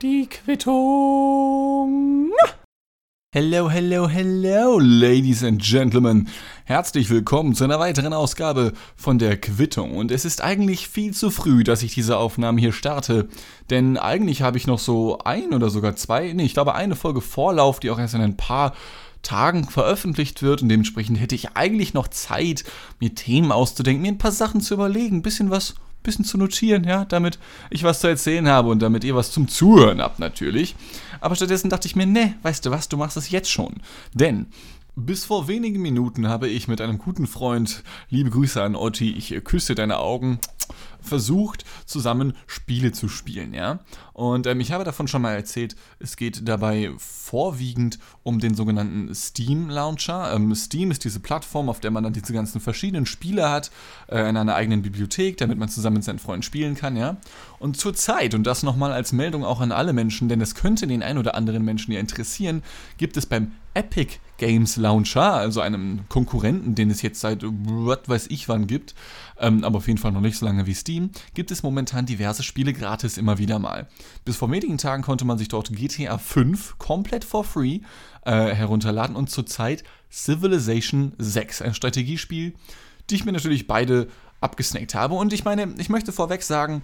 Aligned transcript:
Die 0.00 0.28
Quittung. 0.28 2.30
Hello, 3.34 3.68
hello, 3.68 4.08
hello, 4.08 4.78
Ladies 4.78 5.42
and 5.42 5.60
Gentlemen. 5.60 6.28
Herzlich 6.64 7.10
willkommen 7.10 7.56
zu 7.56 7.64
einer 7.64 7.80
weiteren 7.80 8.12
Ausgabe 8.12 8.72
von 8.94 9.18
der 9.18 9.36
Quittung. 9.40 9.96
Und 9.96 10.12
es 10.12 10.24
ist 10.24 10.44
eigentlich 10.44 10.86
viel 10.86 11.12
zu 11.12 11.32
früh, 11.32 11.64
dass 11.64 11.82
ich 11.82 11.92
diese 11.92 12.16
Aufnahmen 12.16 12.56
hier 12.56 12.70
starte. 12.70 13.28
Denn 13.70 13.98
eigentlich 13.98 14.42
habe 14.42 14.58
ich 14.58 14.68
noch 14.68 14.78
so 14.78 15.18
ein 15.24 15.52
oder 15.52 15.68
sogar 15.68 15.96
zwei, 15.96 16.32
nee, 16.34 16.44
ich 16.44 16.54
glaube 16.54 16.76
eine 16.76 16.94
Folge 16.94 17.20
Vorlauf, 17.20 17.80
die 17.80 17.90
auch 17.90 17.98
erst 17.98 18.14
in 18.14 18.20
ein 18.20 18.36
paar 18.36 18.74
Tagen 19.22 19.64
veröffentlicht 19.64 20.40
wird 20.40 20.62
und 20.62 20.68
dementsprechend 20.68 21.18
hätte 21.18 21.34
ich 21.34 21.56
eigentlich 21.56 21.94
noch 21.94 22.06
Zeit, 22.06 22.62
mir 23.00 23.12
Themen 23.16 23.50
auszudenken, 23.50 24.02
mir 24.02 24.12
ein 24.12 24.18
paar 24.18 24.30
Sachen 24.30 24.60
zu 24.60 24.74
überlegen, 24.74 25.16
ein 25.16 25.22
bisschen 25.22 25.50
was 25.50 25.74
bisschen 26.04 26.24
zu 26.24 26.38
notieren, 26.38 26.84
ja, 26.84 27.04
damit 27.04 27.38
ich 27.70 27.82
was 27.82 28.00
zu 28.00 28.06
erzählen 28.06 28.48
habe 28.48 28.68
und 28.68 28.80
damit 28.80 29.02
ihr 29.02 29.16
was 29.16 29.32
zum 29.32 29.48
Zuhören 29.48 30.00
habt 30.00 30.20
natürlich. 30.20 30.76
Aber 31.20 31.34
stattdessen 31.34 31.70
dachte 31.70 31.88
ich 31.88 31.96
mir, 31.96 32.06
ne, 32.06 32.34
weißt 32.42 32.64
du 32.64 32.70
was, 32.70 32.88
du 32.88 32.96
machst 32.96 33.16
es 33.16 33.30
jetzt 33.30 33.50
schon. 33.50 33.74
Denn 34.12 34.46
bis 34.96 35.24
vor 35.24 35.48
wenigen 35.48 35.82
Minuten 35.82 36.28
habe 36.28 36.48
ich 36.48 36.68
mit 36.68 36.80
einem 36.80 36.98
guten 36.98 37.26
Freund, 37.26 37.82
liebe 38.10 38.30
Grüße 38.30 38.62
an 38.62 38.76
Otti, 38.76 39.12
ich 39.12 39.34
küsse 39.44 39.74
deine 39.74 39.98
Augen, 39.98 40.38
versucht, 41.00 41.64
zusammen 41.84 42.34
Spiele 42.46 42.92
zu 42.92 43.08
spielen, 43.08 43.52
ja. 43.52 43.80
Und 44.12 44.46
ähm, 44.46 44.60
ich 44.60 44.72
habe 44.72 44.84
davon 44.84 45.06
schon 45.06 45.22
mal 45.22 45.34
erzählt, 45.34 45.76
es 45.98 46.16
geht 46.16 46.48
dabei 46.48 46.92
vorwiegend 46.96 47.98
um 48.22 48.38
den 48.38 48.54
sogenannten 48.54 49.14
Steam 49.14 49.68
Launcher. 49.68 50.32
Ähm, 50.34 50.54
Steam 50.54 50.90
ist 50.90 51.04
diese 51.04 51.20
Plattform, 51.20 51.68
auf 51.68 51.80
der 51.80 51.90
man 51.90 52.04
dann 52.04 52.14
diese 52.14 52.32
ganzen 52.32 52.60
verschiedenen 52.60 53.04
Spiele 53.04 53.50
hat, 53.50 53.70
äh, 54.08 54.28
in 54.28 54.36
einer 54.36 54.54
eigenen 54.54 54.82
Bibliothek, 54.82 55.36
damit 55.36 55.58
man 55.58 55.68
zusammen 55.68 55.96
mit 55.96 56.04
seinen 56.04 56.18
Freunden 56.18 56.42
spielen 56.42 56.74
kann, 56.74 56.96
ja. 56.96 57.18
Und 57.58 57.76
zurzeit, 57.76 58.34
und 58.34 58.44
das 58.44 58.62
nochmal 58.62 58.92
als 58.92 59.12
Meldung 59.12 59.44
auch 59.44 59.60
an 59.60 59.72
alle 59.72 59.92
Menschen, 59.92 60.28
denn 60.28 60.40
es 60.40 60.54
könnte 60.54 60.86
den 60.86 61.02
ein 61.02 61.18
oder 61.18 61.34
anderen 61.34 61.64
Menschen 61.64 61.92
ja 61.92 62.00
interessieren, 62.00 62.62
gibt 62.96 63.16
es 63.16 63.26
beim 63.26 63.52
Epic 63.74 64.18
Games 64.38 64.76
Launcher, 64.76 65.34
also 65.34 65.60
einem 65.60 66.08
Konkurrenten, 66.08 66.74
den 66.74 66.90
es 66.90 67.02
jetzt 67.02 67.20
seit 67.20 67.42
was 67.44 68.00
weiß 68.06 68.26
ich 68.30 68.48
wann 68.48 68.66
gibt, 68.66 68.94
ähm, 69.38 69.64
aber 69.64 69.78
auf 69.78 69.86
jeden 69.86 69.98
Fall 69.98 70.12
noch 70.12 70.20
nicht 70.20 70.38
so 70.38 70.46
lange 70.46 70.66
wie 70.66 70.74
Steam, 70.74 71.10
gibt 71.34 71.50
es 71.50 71.62
momentan 71.62 72.06
diverse 72.06 72.42
Spiele 72.42 72.72
gratis 72.72 73.16
immer 73.16 73.38
wieder 73.38 73.58
mal. 73.58 73.88
Bis 74.24 74.36
vor 74.36 74.50
wenigen 74.50 74.78
Tagen 74.78 75.02
konnte 75.02 75.24
man 75.24 75.38
sich 75.38 75.48
dort 75.48 75.72
GTA 75.72 76.18
5 76.18 76.78
komplett 76.78 77.24
for 77.24 77.44
free 77.44 77.80
äh, 78.24 78.54
herunterladen 78.54 79.16
und 79.16 79.30
zurzeit 79.30 79.84
Civilization 80.10 81.12
6, 81.18 81.62
ein 81.62 81.74
Strategiespiel, 81.74 82.54
die 83.10 83.14
ich 83.14 83.24
mir 83.24 83.32
natürlich 83.32 83.66
beide 83.66 84.08
abgesnackt 84.40 84.94
habe. 84.94 85.14
Und 85.14 85.32
ich 85.32 85.44
meine, 85.44 85.74
ich 85.78 85.88
möchte 85.88 86.12
vorweg 86.12 86.42
sagen, 86.42 86.82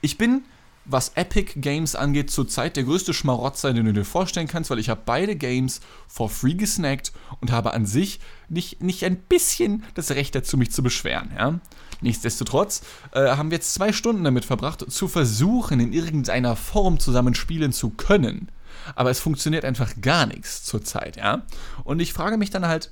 ich 0.00 0.16
bin 0.18 0.42
was 0.84 1.12
Epic 1.14 1.60
Games 1.60 1.94
angeht, 1.94 2.30
zurzeit 2.30 2.76
der 2.76 2.84
größte 2.84 3.14
Schmarotzer, 3.14 3.72
den 3.72 3.86
du 3.86 3.92
dir 3.92 4.04
vorstellen 4.04 4.48
kannst, 4.48 4.70
weil 4.70 4.78
ich 4.78 4.88
habe 4.88 5.02
beide 5.04 5.36
Games 5.36 5.80
for 6.08 6.28
free 6.28 6.54
gesnackt 6.54 7.12
und 7.40 7.52
habe 7.52 7.72
an 7.74 7.86
sich 7.86 8.20
nicht, 8.48 8.82
nicht 8.82 9.04
ein 9.04 9.16
bisschen 9.16 9.84
das 9.94 10.10
Recht 10.10 10.34
dazu, 10.34 10.56
mich 10.56 10.72
zu 10.72 10.82
beschweren. 10.82 11.30
Ja? 11.36 11.60
Nichtsdestotrotz 12.00 12.82
äh, 13.12 13.36
haben 13.36 13.50
wir 13.50 13.56
jetzt 13.56 13.74
zwei 13.74 13.92
Stunden 13.92 14.24
damit 14.24 14.44
verbracht, 14.44 14.90
zu 14.90 15.08
versuchen, 15.08 15.80
in 15.80 15.92
irgendeiner 15.92 16.56
Form 16.56 16.98
zusammen 16.98 17.34
spielen 17.34 17.72
zu 17.72 17.90
können. 17.90 18.48
Aber 18.94 19.10
es 19.10 19.20
funktioniert 19.20 19.64
einfach 19.64 19.92
gar 20.00 20.26
nichts 20.26 20.64
zurzeit, 20.64 21.16
ja. 21.16 21.42
Und 21.84 22.00
ich 22.00 22.12
frage 22.12 22.38
mich 22.38 22.50
dann 22.50 22.66
halt, 22.66 22.90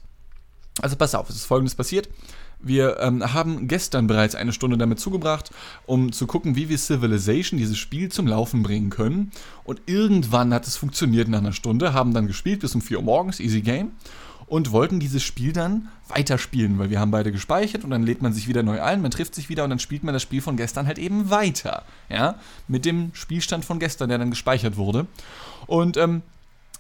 also 0.83 0.97
pass 0.97 1.15
auf, 1.15 1.29
es 1.29 1.37
ist 1.37 1.45
folgendes 1.45 1.75
passiert. 1.75 2.09
Wir 2.61 2.99
ähm, 2.99 3.33
haben 3.33 3.69
gestern 3.69 4.09
bereits 4.09 4.35
eine 4.35 4.53
Stunde 4.53 4.77
damit 4.77 4.99
zugebracht, 4.99 5.51
um 5.87 6.11
zu 6.11 6.27
gucken, 6.27 6.57
wie 6.57 6.69
wir 6.69 6.77
Civilization, 6.77 7.57
dieses 7.57 7.79
Spiel, 7.79 8.11
zum 8.11 8.27
Laufen 8.27 8.65
bringen 8.65 8.91
können. 8.91 9.31
Und 9.63 9.81
irgendwann 9.87 10.53
hat 10.53 10.67
es 10.67 10.77
funktioniert 10.77 11.29
nach 11.29 11.39
einer 11.39 11.53
Stunde, 11.53 11.93
haben 11.93 12.15
dann 12.15 12.27
gespielt 12.27 12.61
bis 12.61 12.75
um 12.75 12.81
4 12.81 12.99
Uhr 12.99 13.05
morgens, 13.05 13.39
easy 13.39 13.61
game 13.61 13.93
und 14.49 14.73
wollten 14.73 14.99
dieses 14.99 15.23
Spiel 15.23 15.53
dann 15.53 15.89
weiterspielen, 16.09 16.79
weil 16.79 16.91
wir 16.91 17.01
haben 17.01 17.11
beide 17.11 17.33
gespeichert 17.33 17.85
und 17.85 17.91
dann 17.91 18.03
lädt 18.03 18.23
man 18.23 18.33
sich 18.33 18.49
wieder 18.49 18.63
neu 18.63 18.83
ein, 18.83 19.03
man 19.03 19.11
trifft 19.11 19.35
sich 19.35 19.49
wieder 19.49 19.65
und 19.65 19.71
dann 19.71 19.79
spielt 19.79 20.05
man 20.05 20.15
das 20.15 20.23
Spiel 20.23 20.41
von 20.41 20.57
gestern 20.57 20.87
halt 20.87 20.99
eben 20.99 21.31
weiter, 21.31 21.85
ja, 22.09 22.37
mit 22.67 22.85
dem 22.85 23.11
Spielstand 23.13 23.65
von 23.65 23.79
gestern, 23.79 24.09
der 24.09 24.19
dann 24.19 24.31
gespeichert 24.31 24.77
wurde. 24.77 25.07
Und 25.67 25.97
ähm, 25.97 26.23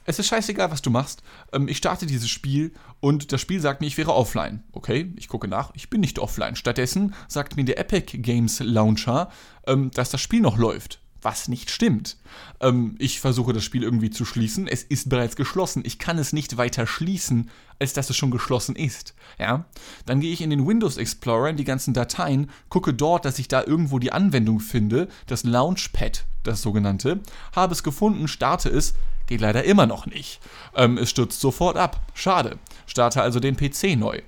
es 0.09 0.19
ist 0.19 0.29
scheißegal, 0.29 0.71
was 0.71 0.81
du 0.81 0.89
machst. 0.89 1.23
Ähm, 1.53 1.69
ich 1.69 1.77
starte 1.77 2.07
dieses 2.07 2.31
Spiel 2.31 2.73
und 3.01 3.31
das 3.31 3.43
Spiel 3.43 3.61
sagt 3.61 3.83
mir, 3.83 3.87
ich 3.87 3.99
wäre 3.99 4.15
offline. 4.15 4.65
Okay, 4.73 5.13
ich 5.17 5.29
gucke 5.29 5.49
nach, 5.49 5.71
ich 5.75 5.91
bin 5.91 6.01
nicht 6.01 6.19
offline. 6.19 6.57
Stattdessen 6.57 7.15
sagt 7.29 7.57
mir 7.57 7.65
der 7.65 7.79
Epic 7.79 8.17
Games 8.17 8.61
Launcher, 8.61 9.31
ähm, 9.67 9.91
dass 9.93 10.11
das 10.11 10.23
Spiel 10.23 10.41
noch 10.41 10.57
läuft 10.57 11.01
was 11.23 11.49
nicht 11.49 11.71
stimmt. 11.71 12.17
Ähm, 12.61 12.95
ich 12.99 13.21
versuche 13.21 13.53
das 13.53 13.65
Spiel 13.65 13.83
irgendwie 13.83 14.11
zu 14.11 14.25
schließen. 14.25 14.67
Es 14.69 14.83
ist 14.83 15.09
bereits 15.09 15.37
geschlossen. 15.37 15.83
Ich 15.85 15.99
kann 15.99 16.19
es 16.19 16.33
nicht 16.33 16.57
weiter 16.57 16.87
schließen, 16.87 17.51
als 17.79 17.93
dass 17.93 18.11
es 18.11 18.17
schon 18.17 18.31
geschlossen 18.31 18.77
ist. 18.77 19.15
Ja? 19.39 19.65
Dann 20.07 20.21
gehe 20.21 20.33
ich 20.33 20.41
in 20.41 20.51
den 20.51 20.67
Windows 20.67 20.97
Explorer, 20.97 21.51
in 21.51 21.57
die 21.57 21.65
ganzen 21.65 21.95
Dateien, 21.95 22.51
gucke 22.69 22.95
dort, 22.95 23.25
dass 23.25 23.39
ich 23.39 23.49
da 23.49 23.65
irgendwo 23.65 23.99
die 23.99 24.13
Anwendung 24.13 24.61
finde, 24.61 25.09
das 25.27 25.45
Launchpad, 25.45 26.25
das 26.43 26.63
sogenannte, 26.63 27.21
habe 27.55 27.73
es 27.73 27.83
gefunden, 27.83 28.29
starte 28.29 28.69
es, 28.69 28.95
geht 29.27 29.41
leider 29.41 29.65
immer 29.65 29.87
noch 29.87 30.07
nicht. 30.07 30.41
Ähm, 30.75 30.99
es 30.99 31.11
stürzt 31.11 31.41
sofort 31.41 31.77
ab. 31.77 32.01
Schade. 32.15 32.59
Starte 32.87 33.23
also 33.23 33.41
den 33.41 33.57
PC 33.57 33.97
neu 33.97 34.23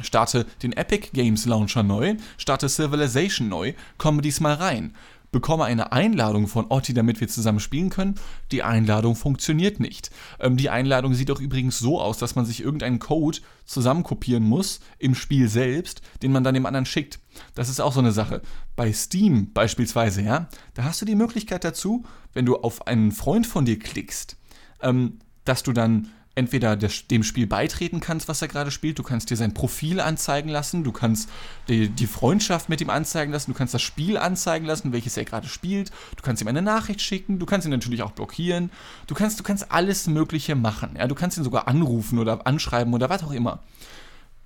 starte 0.00 0.46
den 0.62 0.72
Epic 0.72 1.10
Games 1.12 1.44
Launcher 1.44 1.82
neu, 1.82 2.16
starte 2.38 2.70
Civilization 2.70 3.50
neu, 3.50 3.74
komme 3.98 4.22
diesmal 4.22 4.54
rein 4.54 4.94
bekomme 5.32 5.64
eine 5.64 5.90
Einladung 5.92 6.46
von 6.46 6.66
Otti, 6.68 6.94
damit 6.94 7.20
wir 7.20 7.26
zusammen 7.26 7.58
spielen 7.58 7.90
können. 7.90 8.14
Die 8.52 8.62
Einladung 8.62 9.16
funktioniert 9.16 9.80
nicht. 9.80 10.10
Ähm, 10.38 10.56
die 10.56 10.70
Einladung 10.70 11.14
sieht 11.14 11.30
doch 11.30 11.40
übrigens 11.40 11.78
so 11.78 12.00
aus, 12.00 12.18
dass 12.18 12.36
man 12.36 12.44
sich 12.44 12.62
irgendeinen 12.62 13.00
Code 13.00 13.38
zusammenkopieren 13.64 14.44
muss 14.44 14.80
im 14.98 15.14
Spiel 15.14 15.48
selbst, 15.48 16.02
den 16.22 16.30
man 16.30 16.44
dann 16.44 16.54
dem 16.54 16.66
anderen 16.66 16.86
schickt. 16.86 17.18
Das 17.54 17.68
ist 17.68 17.80
auch 17.80 17.92
so 17.92 18.00
eine 18.00 18.12
Sache. 18.12 18.42
Bei 18.76 18.92
Steam 18.92 19.52
beispielsweise, 19.52 20.22
ja, 20.22 20.48
da 20.74 20.84
hast 20.84 21.00
du 21.00 21.06
die 21.06 21.14
Möglichkeit 21.14 21.64
dazu, 21.64 22.04
wenn 22.34 22.46
du 22.46 22.56
auf 22.56 22.86
einen 22.86 23.10
Freund 23.10 23.46
von 23.46 23.64
dir 23.64 23.78
klickst, 23.78 24.36
ähm, 24.82 25.18
dass 25.44 25.62
du 25.62 25.72
dann 25.72 26.08
entweder 26.34 26.76
dem 26.76 27.22
Spiel 27.22 27.46
beitreten 27.46 28.00
kannst, 28.00 28.26
was 28.26 28.40
er 28.40 28.48
gerade 28.48 28.70
spielt, 28.70 28.98
du 28.98 29.02
kannst 29.02 29.28
dir 29.30 29.36
sein 29.36 29.52
Profil 29.52 30.00
anzeigen 30.00 30.48
lassen, 30.48 30.82
du 30.82 30.90
kannst 30.90 31.28
die, 31.68 31.88
die, 31.88 32.06
Freundschaft 32.06 32.68
mit 32.68 32.80
ihm 32.80 32.88
anzeigen 32.88 33.32
lassen, 33.32 33.52
du 33.52 33.58
kannst 33.58 33.74
das 33.74 33.82
Spiel 33.82 34.16
anzeigen 34.16 34.66
lassen, 34.66 34.92
welches 34.92 35.16
er 35.16 35.24
gerade 35.24 35.46
spielt, 35.46 35.90
du 36.16 36.22
kannst 36.22 36.40
ihm 36.40 36.48
eine 36.48 36.62
Nachricht 36.62 37.02
schicken, 37.02 37.38
du 37.38 37.44
kannst 37.44 37.66
ihn 37.66 37.70
natürlich 37.70 38.02
auch 38.02 38.12
blockieren, 38.12 38.70
du 39.06 39.14
kannst, 39.14 39.38
du 39.38 39.42
kannst 39.42 39.70
alles 39.70 40.06
Mögliche 40.06 40.54
machen, 40.54 40.96
ja, 40.96 41.06
du 41.06 41.14
kannst 41.14 41.36
ihn 41.36 41.44
sogar 41.44 41.68
anrufen 41.68 42.18
oder 42.18 42.46
anschreiben 42.46 42.94
oder 42.94 43.10
was 43.10 43.22
auch 43.24 43.32
immer. 43.32 43.60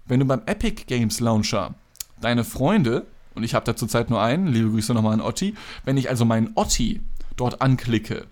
Wenn 0.06 0.20
du 0.20 0.26
beim 0.26 0.42
Epic 0.46 0.84
Games 0.86 1.20
Launcher 1.20 1.74
deine 2.20 2.44
Freunde, 2.44 3.06
und 3.34 3.44
ich 3.44 3.54
habe 3.54 3.64
da 3.64 3.76
zurzeit 3.76 4.10
nur 4.10 4.20
einen, 4.20 4.48
liebe 4.48 4.70
Grüße 4.70 4.92
nochmal 4.92 5.12
an 5.12 5.20
Otti, 5.20 5.54
wenn 5.84 5.96
ich 5.96 6.08
also 6.08 6.24
meinen 6.24 6.50
Otti 6.54 7.00
dort 7.36 7.60
anklicke, 7.60 8.26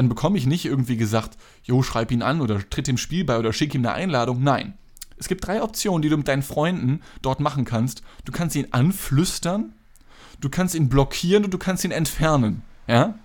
dann 0.00 0.08
bekomme 0.08 0.38
ich 0.38 0.46
nicht 0.46 0.64
irgendwie 0.64 0.96
gesagt, 0.96 1.36
jo, 1.62 1.82
schreib 1.82 2.10
ihn 2.10 2.22
an 2.22 2.40
oder 2.40 2.58
tritt 2.70 2.86
dem 2.86 2.96
Spiel 2.96 3.22
bei 3.22 3.38
oder 3.38 3.52
schick 3.52 3.74
ihm 3.74 3.84
eine 3.84 3.92
Einladung. 3.92 4.42
Nein. 4.42 4.72
Es 5.18 5.28
gibt 5.28 5.46
drei 5.46 5.62
Optionen, 5.62 6.00
die 6.00 6.08
du 6.08 6.16
mit 6.16 6.26
deinen 6.26 6.42
Freunden 6.42 7.02
dort 7.20 7.40
machen 7.40 7.66
kannst. 7.66 8.00
Du 8.24 8.32
kannst 8.32 8.56
ihn 8.56 8.68
anflüstern, 8.70 9.74
du 10.40 10.48
kannst 10.48 10.74
ihn 10.74 10.88
blockieren 10.88 11.44
und 11.44 11.52
du 11.52 11.58
kannst 11.58 11.84
ihn 11.84 11.90
entfernen. 11.90 12.62
Ja? 12.88 13.18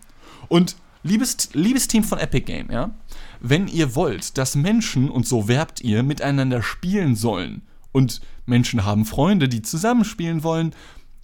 Und 0.50 0.76
liebes, 1.02 1.54
liebes 1.54 1.88
Team 1.88 2.04
von 2.04 2.20
Epic 2.20 2.46
Game, 2.46 2.70
ja, 2.70 2.94
wenn 3.40 3.70
ihr 3.70 3.96
wollt, 3.96 4.38
dass 4.38 4.56
Menschen, 4.56 5.10
und 5.10 5.26
so 5.26 5.48
werbt 5.48 5.80
ihr, 5.80 6.04
miteinander 6.04 6.62
spielen 6.62 7.16
sollen, 7.16 7.62
und 7.94 8.20
Menschen 8.46 8.84
haben 8.84 9.06
Freunde, 9.06 9.48
die 9.48 9.62
zusammenspielen 9.62 10.44
wollen, 10.44 10.76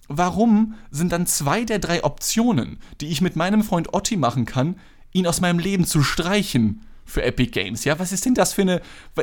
warum 0.08 0.76
sind 0.90 1.12
dann 1.12 1.26
zwei 1.26 1.64
der 1.64 1.78
drei 1.78 2.04
Optionen, 2.04 2.78
die 3.02 3.08
ich 3.08 3.20
mit 3.20 3.36
meinem 3.36 3.62
Freund 3.62 3.92
Otti 3.92 4.16
machen 4.16 4.46
kann, 4.46 4.76
ihn 5.12 5.26
aus 5.26 5.40
meinem 5.40 5.58
Leben 5.58 5.84
zu 5.84 6.02
streichen 6.02 6.82
für 7.04 7.22
Epic 7.22 7.50
Games. 7.50 7.84
Ja, 7.84 7.98
was 7.98 8.12
ist 8.12 8.24
denn 8.24 8.34
das 8.34 8.52
für 8.52 8.62
eine, 8.62 8.80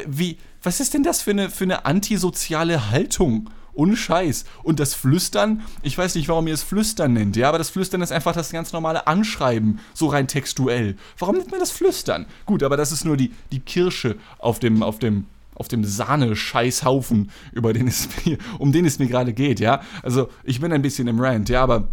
wie, 0.08 0.38
was 0.62 0.80
ist 0.80 0.94
denn 0.94 1.04
das 1.04 1.22
für 1.22 1.32
eine, 1.32 1.50
für 1.50 1.64
eine 1.64 1.86
antisoziale 1.86 2.92
Haltung? 2.92 3.50
Ohne 3.74 3.96
Scheiß. 3.96 4.44
Und 4.64 4.80
das 4.82 4.94
Flüstern, 4.94 5.62
ich 5.84 5.98
weiß 5.98 6.16
nicht, 6.16 6.28
warum 6.28 6.48
ihr 6.48 6.54
es 6.54 6.64
Flüstern 6.64 7.14
nennt, 7.14 7.38
ja, 7.38 7.48
aber 7.48 7.60
das 7.60 7.70
Flüstern 7.70 8.02
ist 8.02 8.12
einfach 8.12 8.34
das 8.34 8.52
ganz 8.52 8.74
normale 8.74 9.08
Anschreiben, 9.08 9.80
so 9.94 10.08
rein 10.08 10.28
textuell. 10.28 10.98
Warum 11.18 11.38
nennt 11.38 11.52
man 11.52 11.62
das 11.62 11.72
Flüstern? 11.72 12.26
Gut, 12.46 12.62
aber 12.62 12.76
das 12.76 12.92
ist 12.92 13.06
nur 13.06 13.16
die, 13.16 13.32
die 13.54 13.62
Kirsche 13.62 14.18
auf 14.38 14.60
dem, 14.60 14.84
auf 14.84 15.00
dem, 15.00 15.28
auf 15.56 15.70
dem 15.70 15.86
Sahne-Scheißhaufen, 15.86 17.32
über 17.54 17.72
den 17.72 17.88
es 17.88 18.10
mir, 18.26 18.38
um 18.58 18.74
den 18.74 18.86
es 18.86 19.00
mir 19.00 19.08
gerade 19.08 19.32
geht, 19.32 19.62
ja. 19.62 19.82
Also, 20.04 20.30
ich 20.44 20.60
bin 20.60 20.74
ein 20.74 20.82
bisschen 20.82 21.08
im 21.08 21.22
Rant, 21.22 21.48
ja, 21.48 21.64
aber 21.64 21.88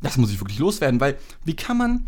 das 0.00 0.16
muss 0.16 0.30
ich 0.30 0.40
wirklich 0.40 0.58
loswerden, 0.58 1.00
weil 1.00 1.18
wie 1.44 1.54
kann 1.54 1.76
man 1.76 2.06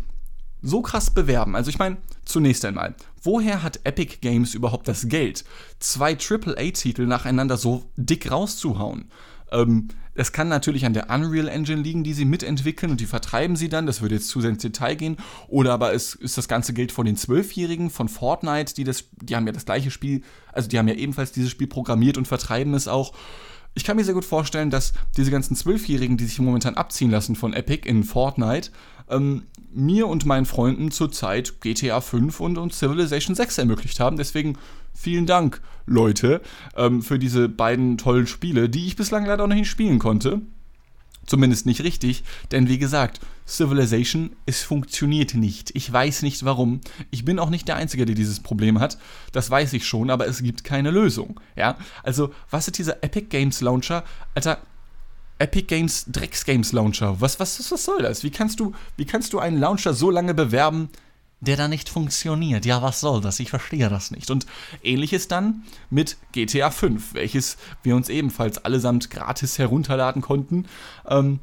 so 0.63 0.81
krass 0.81 1.11
bewerben? 1.11 1.55
Also 1.55 1.69
ich 1.69 1.77
meine, 1.77 1.97
zunächst 2.25 2.65
einmal, 2.65 2.95
woher 3.21 3.61
hat 3.61 3.81
Epic 3.83 4.17
Games 4.21 4.55
überhaupt 4.55 4.87
das 4.87 5.07
Geld, 5.07 5.43
zwei 5.79 6.17
AAA-Titel 6.17 7.05
nacheinander 7.05 7.57
so 7.57 7.83
dick 7.95 8.31
rauszuhauen? 8.31 9.11
Ähm, 9.51 9.89
es 10.15 10.31
kann 10.31 10.47
natürlich 10.47 10.85
an 10.85 10.93
der 10.93 11.09
Unreal 11.09 11.47
Engine 11.47 11.81
liegen, 11.81 12.03
die 12.03 12.13
sie 12.13 12.25
mitentwickeln 12.25 12.91
und 12.91 13.01
die 13.01 13.07
vertreiben 13.07 13.55
sie 13.55 13.69
dann. 13.69 13.87
Das 13.87 14.01
würde 14.01 14.15
jetzt 14.15 14.29
zu 14.29 14.41
sehr 14.41 14.51
ins 14.51 14.61
Detail 14.61 14.95
gehen. 14.95 15.17
Oder 15.47 15.73
aber 15.73 15.93
es 15.93 16.13
ist 16.13 16.37
das 16.37 16.47
ganze 16.47 16.73
Geld 16.73 16.91
von 16.91 17.05
den 17.05 17.15
Zwölfjährigen 17.15 17.89
von 17.89 18.07
Fortnite, 18.07 18.75
die 18.75 18.83
das, 18.83 19.05
die 19.21 19.35
haben 19.35 19.47
ja 19.47 19.53
das 19.53 19.65
gleiche 19.65 19.89
Spiel, 19.89 20.21
also 20.51 20.69
die 20.69 20.77
haben 20.77 20.87
ja 20.87 20.93
ebenfalls 20.93 21.31
dieses 21.31 21.49
Spiel 21.49 21.67
programmiert 21.67 22.17
und 22.17 22.27
vertreiben 22.27 22.73
es 22.75 22.87
auch. 22.87 23.13
Ich 23.75 23.83
kann 23.83 23.95
mir 23.95 24.03
sehr 24.03 24.13
gut 24.13 24.25
vorstellen, 24.25 24.69
dass 24.69 24.93
diese 25.17 25.31
ganzen 25.31 25.55
Zwölfjährigen, 25.55 26.17
die 26.17 26.25
sich 26.25 26.39
momentan 26.39 26.75
abziehen 26.75 27.09
lassen 27.09 27.35
von 27.35 27.53
Epic 27.53 27.87
in 27.89 28.03
Fortnite, 28.03 28.71
ähm, 29.09 29.43
mir 29.73 30.07
und 30.07 30.25
meinen 30.25 30.45
Freunden 30.45 30.91
zurzeit 30.91 31.59
GTA 31.61 31.99
5 31.99 32.39
und, 32.39 32.57
und 32.57 32.73
Civilization 32.73 33.35
6 33.35 33.57
ermöglicht 33.57 33.99
haben. 33.99 34.17
Deswegen 34.17 34.57
vielen 34.93 35.25
Dank, 35.25 35.61
Leute, 35.85 36.41
ähm, 36.75 37.01
für 37.01 37.17
diese 37.17 37.49
beiden 37.49 37.97
tollen 37.97 38.27
Spiele, 38.27 38.69
die 38.69 38.85
ich 38.85 38.95
bislang 38.95 39.25
leider 39.25 39.47
noch 39.47 39.55
nicht 39.55 39.69
spielen 39.69 39.99
konnte. 39.99 40.41
Zumindest 41.25 41.65
nicht 41.65 41.81
richtig, 41.81 42.23
denn 42.51 42.67
wie 42.67 42.77
gesagt, 42.77 43.21
Civilization, 43.47 44.35
es 44.45 44.61
funktioniert 44.61 45.35
nicht. 45.35 45.71
Ich 45.73 45.91
weiß 45.91 46.21
nicht 46.21 46.43
warum. 46.45 46.81
Ich 47.11 47.25
bin 47.25 47.39
auch 47.39 47.49
nicht 47.49 47.67
der 47.67 47.75
Einzige, 47.75 48.05
der 48.05 48.15
dieses 48.15 48.39
Problem 48.39 48.79
hat. 48.79 48.97
Das 49.31 49.49
weiß 49.49 49.73
ich 49.73 49.85
schon, 49.85 50.09
aber 50.09 50.27
es 50.27 50.43
gibt 50.43 50.63
keine 50.63 50.91
Lösung. 50.91 51.39
Ja, 51.55 51.77
also 52.03 52.33
was 52.49 52.67
ist 52.67 52.77
dieser 52.77 53.03
Epic 53.03 53.27
Games 53.29 53.61
Launcher? 53.61 54.03
Alter, 54.35 54.59
Epic 55.39 55.67
Games 55.67 56.05
Drecks 56.07 56.45
Games 56.45 56.71
Launcher. 56.71 57.19
Was, 57.19 57.39
was, 57.39 57.71
was 57.71 57.83
soll 57.83 58.01
das? 58.01 58.23
Wie 58.23 58.31
kannst 58.31 58.59
du, 58.59 58.73
wie 58.97 59.05
kannst 59.05 59.33
du 59.33 59.39
einen 59.39 59.59
Launcher 59.59 59.93
so 59.93 60.09
lange 60.09 60.33
bewerben, 60.33 60.89
der 61.45 61.57
da 61.57 61.67
nicht 61.67 61.89
funktioniert? 61.89 62.65
Ja, 62.65 62.81
was 62.81 62.99
soll 62.99 63.21
das? 63.21 63.39
Ich 63.39 63.49
verstehe 63.49 63.89
das 63.89 64.11
nicht. 64.11 64.31
Und 64.31 64.45
ähnliches 64.81 65.27
dann 65.27 65.63
mit 65.89 66.17
GTA 66.31 66.71
5, 66.71 67.13
welches 67.13 67.57
wir 67.83 67.95
uns 67.95 68.09
ebenfalls 68.09 68.63
allesamt 68.63 69.09
gratis 69.09 69.59
herunterladen 69.59 70.21
konnten. 70.21 70.65
Ähm, 71.07 71.39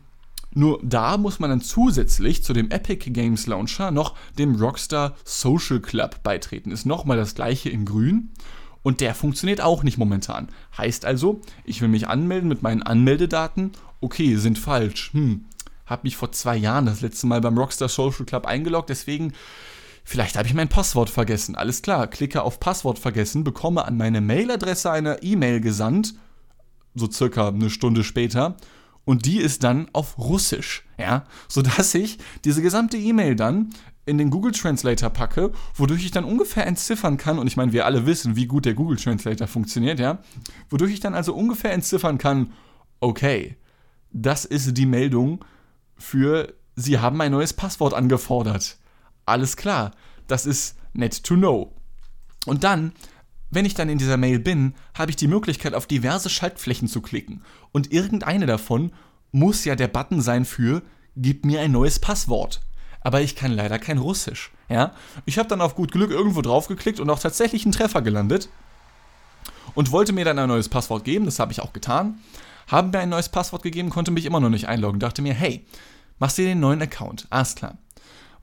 nur 0.52 0.80
da 0.82 1.16
muss 1.16 1.38
man 1.38 1.50
dann 1.50 1.60
zusätzlich 1.60 2.42
zu 2.42 2.52
dem 2.52 2.70
Epic 2.70 3.10
Games 3.10 3.46
Launcher 3.46 3.90
noch 3.90 4.16
dem 4.38 4.56
Rockstar 4.56 5.16
Social 5.24 5.80
Club 5.80 6.22
beitreten. 6.22 6.72
Ist 6.72 6.86
nochmal 6.86 7.16
das 7.16 7.34
gleiche 7.34 7.68
in 7.68 7.84
grün. 7.84 8.30
Und 8.82 9.00
der 9.00 9.14
funktioniert 9.14 9.60
auch 9.60 9.82
nicht 9.82 9.98
momentan. 9.98 10.48
Heißt 10.76 11.04
also, 11.04 11.42
ich 11.64 11.82
will 11.82 11.88
mich 11.88 12.08
anmelden 12.08 12.48
mit 12.48 12.62
meinen 12.62 12.82
Anmeldedaten. 12.82 13.72
Okay, 14.00 14.36
sind 14.36 14.58
falsch. 14.58 15.12
Hm, 15.12 15.44
hab 15.90 16.04
mich 16.04 16.16
vor 16.16 16.32
zwei 16.32 16.56
Jahren 16.56 16.86
das 16.86 17.02
letzte 17.02 17.26
Mal 17.26 17.40
beim 17.40 17.58
Rockstar 17.58 17.88
Social 17.88 18.24
Club 18.24 18.46
eingeloggt, 18.46 18.88
deswegen 18.88 19.34
Vielleicht 20.04 20.36
habe 20.36 20.48
ich 20.48 20.54
mein 20.54 20.68
Passwort 20.68 21.10
vergessen. 21.10 21.54
Alles 21.54 21.82
klar, 21.82 22.06
klicke 22.06 22.42
auf 22.42 22.60
Passwort 22.60 22.98
vergessen, 22.98 23.44
bekomme 23.44 23.84
an 23.84 23.96
meine 23.96 24.20
Mailadresse 24.20 24.90
eine 24.90 25.22
E-Mail 25.22 25.60
gesandt, 25.60 26.14
so 26.94 27.10
circa 27.10 27.48
eine 27.48 27.70
Stunde 27.70 28.02
später, 28.02 28.56
und 29.04 29.26
die 29.26 29.38
ist 29.38 29.64
dann 29.64 29.88
auf 29.92 30.18
Russisch, 30.18 30.84
ja, 30.98 31.24
sodass 31.48 31.94
ich 31.94 32.18
diese 32.44 32.62
gesamte 32.62 32.96
E-Mail 32.96 33.36
dann 33.36 33.70
in 34.06 34.18
den 34.18 34.30
Google 34.30 34.52
Translator 34.52 35.10
packe, 35.10 35.52
wodurch 35.74 36.04
ich 36.04 36.10
dann 36.10 36.24
ungefähr 36.24 36.66
entziffern 36.66 37.16
kann, 37.16 37.38
und 37.38 37.46
ich 37.46 37.56
meine, 37.56 37.72
wir 37.72 37.86
alle 37.86 38.06
wissen, 38.06 38.34
wie 38.36 38.46
gut 38.46 38.64
der 38.64 38.74
Google 38.74 38.96
Translator 38.96 39.46
funktioniert, 39.46 40.00
ja, 40.00 40.18
wodurch 40.68 40.92
ich 40.92 41.00
dann 41.00 41.14
also 41.14 41.34
ungefähr 41.34 41.72
entziffern 41.72 42.18
kann, 42.18 42.52
okay, 43.00 43.56
das 44.12 44.44
ist 44.44 44.76
die 44.76 44.86
Meldung 44.86 45.44
für, 45.96 46.52
Sie 46.74 46.98
haben 46.98 47.20
ein 47.20 47.32
neues 47.32 47.52
Passwort 47.52 47.94
angefordert. 47.94 48.78
Alles 49.30 49.56
klar, 49.56 49.92
das 50.26 50.46
ist 50.46 50.76
nett 50.92 51.24
to 51.24 51.34
know. 51.34 51.74
Und 52.46 52.64
dann, 52.64 52.92
wenn 53.50 53.64
ich 53.64 53.74
dann 53.74 53.88
in 53.88 53.98
dieser 53.98 54.16
Mail 54.16 54.38
bin, 54.38 54.74
habe 54.94 55.10
ich 55.10 55.16
die 55.16 55.28
Möglichkeit, 55.28 55.74
auf 55.74 55.86
diverse 55.86 56.30
Schaltflächen 56.30 56.88
zu 56.88 57.00
klicken. 57.00 57.42
Und 57.72 57.92
irgendeine 57.92 58.46
davon 58.46 58.92
muss 59.32 59.64
ja 59.64 59.76
der 59.76 59.88
Button 59.88 60.20
sein 60.20 60.44
für 60.44 60.82
Gib 61.16 61.44
mir 61.44 61.60
ein 61.60 61.72
neues 61.72 61.98
Passwort 61.98 62.60
aber 63.00 63.20
ich 63.20 63.36
kann 63.36 63.52
leider 63.52 63.78
kein 63.78 63.98
Russisch. 63.98 64.50
Ja? 64.68 64.92
Ich 65.24 65.38
habe 65.38 65.48
dann 65.48 65.60
auf 65.60 65.74
gut 65.74 65.92
Glück 65.92 66.10
irgendwo 66.10 66.42
drauf 66.42 66.68
geklickt 66.68 67.00
und 67.00 67.10
auch 67.10 67.18
tatsächlich 67.18 67.64
einen 67.64 67.72
Treffer 67.72 68.02
gelandet 68.02 68.48
und 69.74 69.90
wollte 69.90 70.12
mir 70.12 70.24
dann 70.24 70.38
ein 70.38 70.48
neues 70.48 70.68
Passwort 70.68 71.04
geben, 71.04 71.24
das 71.24 71.38
habe 71.38 71.52
ich 71.52 71.60
auch 71.60 71.72
getan. 71.72 72.18
Haben 72.68 72.90
mir 72.90 73.00
ein 73.00 73.08
neues 73.08 73.28
Passwort 73.28 73.62
gegeben, 73.62 73.90
konnte 73.90 74.10
mich 74.10 74.26
immer 74.26 74.38
noch 74.38 74.50
nicht 74.50 74.68
einloggen. 74.68 75.00
Dachte 75.00 75.22
mir, 75.22 75.34
hey, 75.34 75.66
machst 76.18 76.38
dir 76.38 76.44
den 76.44 76.60
neuen 76.60 76.80
Account. 76.80 77.26
Alles 77.30 77.56
klar. 77.56 77.78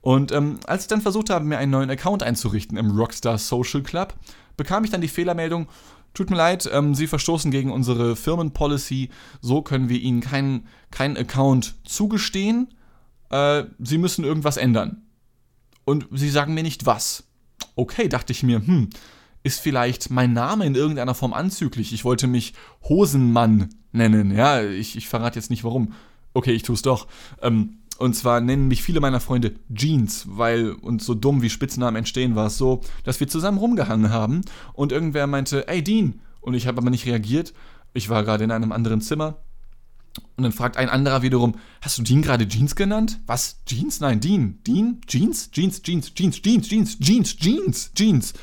Und 0.02 0.32
ähm, 0.32 0.60
als 0.66 0.84
ich 0.84 0.88
dann 0.88 1.02
versucht 1.02 1.30
habe, 1.30 1.46
mir 1.46 1.58
einen 1.58 1.72
neuen 1.72 1.90
Account 1.90 2.24
einzurichten 2.24 2.78
im 2.78 2.92
Rockstar 2.92 3.38
Social 3.38 3.84
Club, 3.84 4.14
bekam 4.56 4.84
ich 4.84 4.90
dann 4.90 5.02
die 5.02 5.08
Fehlermeldung, 5.08 5.68
tut 6.14 6.30
mir 6.30 6.38
leid, 6.38 6.70
ähm, 6.72 6.96
Sie 6.96 7.08
verstoßen 7.08 7.52
gegen 7.52 7.72
unsere 7.72 8.16
Firmenpolicy, 8.16 9.10
so 9.42 9.62
können 9.62 9.90
wir 9.90 10.00
Ihnen 10.00 10.22
keinen 10.22 10.68
kein 10.92 11.18
Account 11.18 11.76
zugestehen 11.84 12.70
äh, 13.30 13.64
sie 13.80 13.98
müssen 13.98 14.24
irgendwas 14.24 14.58
ändern. 14.58 15.04
Und 15.86 16.08
sie 16.12 16.30
sagen 16.30 16.54
mir 16.54 16.64
nicht 16.64 16.86
was. 16.86 17.24
Okay, 17.76 18.10
dachte 18.10 18.34
ich 18.34 18.44
mir, 18.44 18.66
hm, 18.66 18.90
ist 19.44 19.60
vielleicht 19.60 20.10
mein 20.10 20.34
Name 20.34 20.66
in 20.66 20.76
irgendeiner 20.76 21.16
Form 21.16 21.34
anzüglich. 21.34 21.94
Ich 21.94 22.04
wollte 22.04 22.28
mich 22.28 22.54
Hosenmann 22.84 23.70
nennen. 23.92 24.36
Ja, 24.36 24.62
ich, 24.62 24.96
ich 24.96 25.08
verrate 25.08 25.40
jetzt 25.40 25.50
nicht 25.50 25.64
warum. 25.64 25.94
Okay, 26.34 26.52
ich 26.52 26.64
tue 26.64 26.76
es 26.76 26.82
doch. 26.82 27.08
Ähm, 27.42 27.78
und 27.98 28.16
zwar 28.16 28.42
nennen 28.42 28.68
mich 28.68 28.84
viele 28.84 29.00
meiner 29.00 29.20
Freunde 29.20 29.56
Jeans, 29.74 30.26
weil 30.30 30.72
uns 30.72 31.06
so 31.06 31.14
dumm 31.14 31.42
wie 31.42 31.50
Spitznamen 31.50 31.98
entstehen, 31.98 32.36
war 32.36 32.48
es 32.48 32.58
so, 32.58 32.82
dass 33.04 33.20
wir 33.20 33.28
zusammen 33.28 33.58
rumgehangen 33.58 34.12
haben 34.12 34.42
und 34.74 34.92
irgendwer 34.92 35.28
meinte, 35.28 35.68
ey 35.68 35.84
Dean. 35.84 36.22
Und 36.42 36.54
ich 36.54 36.68
habe 36.68 36.78
aber 36.78 36.90
nicht 36.90 37.06
reagiert. 37.06 37.54
Ich 37.94 38.10
war 38.10 38.24
gerade 38.24 38.44
in 38.44 38.52
einem 38.52 38.72
anderen 38.72 39.02
Zimmer 39.02 39.38
und 40.36 40.44
dann 40.44 40.52
fragt 40.52 40.78
ein 40.78 40.90
anderer 40.90 41.22
wiederum, 41.22 41.56
hast 41.82 41.98
du 41.98 42.04
Dean 42.04 42.22
gerade 42.22 42.48
Jeans 42.48 42.76
genannt? 42.76 43.20
Was? 43.26 43.64
Jeans? 43.66 44.00
Nein, 44.00 44.20
Dean. 44.20 44.60
Dean? 44.66 45.02
Jeans? 45.08 45.52
Jeans, 45.52 45.82
Jeans, 45.82 46.14
Jeans, 46.14 46.42
Jeans, 46.42 46.70
Jeans, 46.70 47.00
Jeans, 47.00 47.38
Jeans, 47.38 47.92
Jeans. 47.94 48.34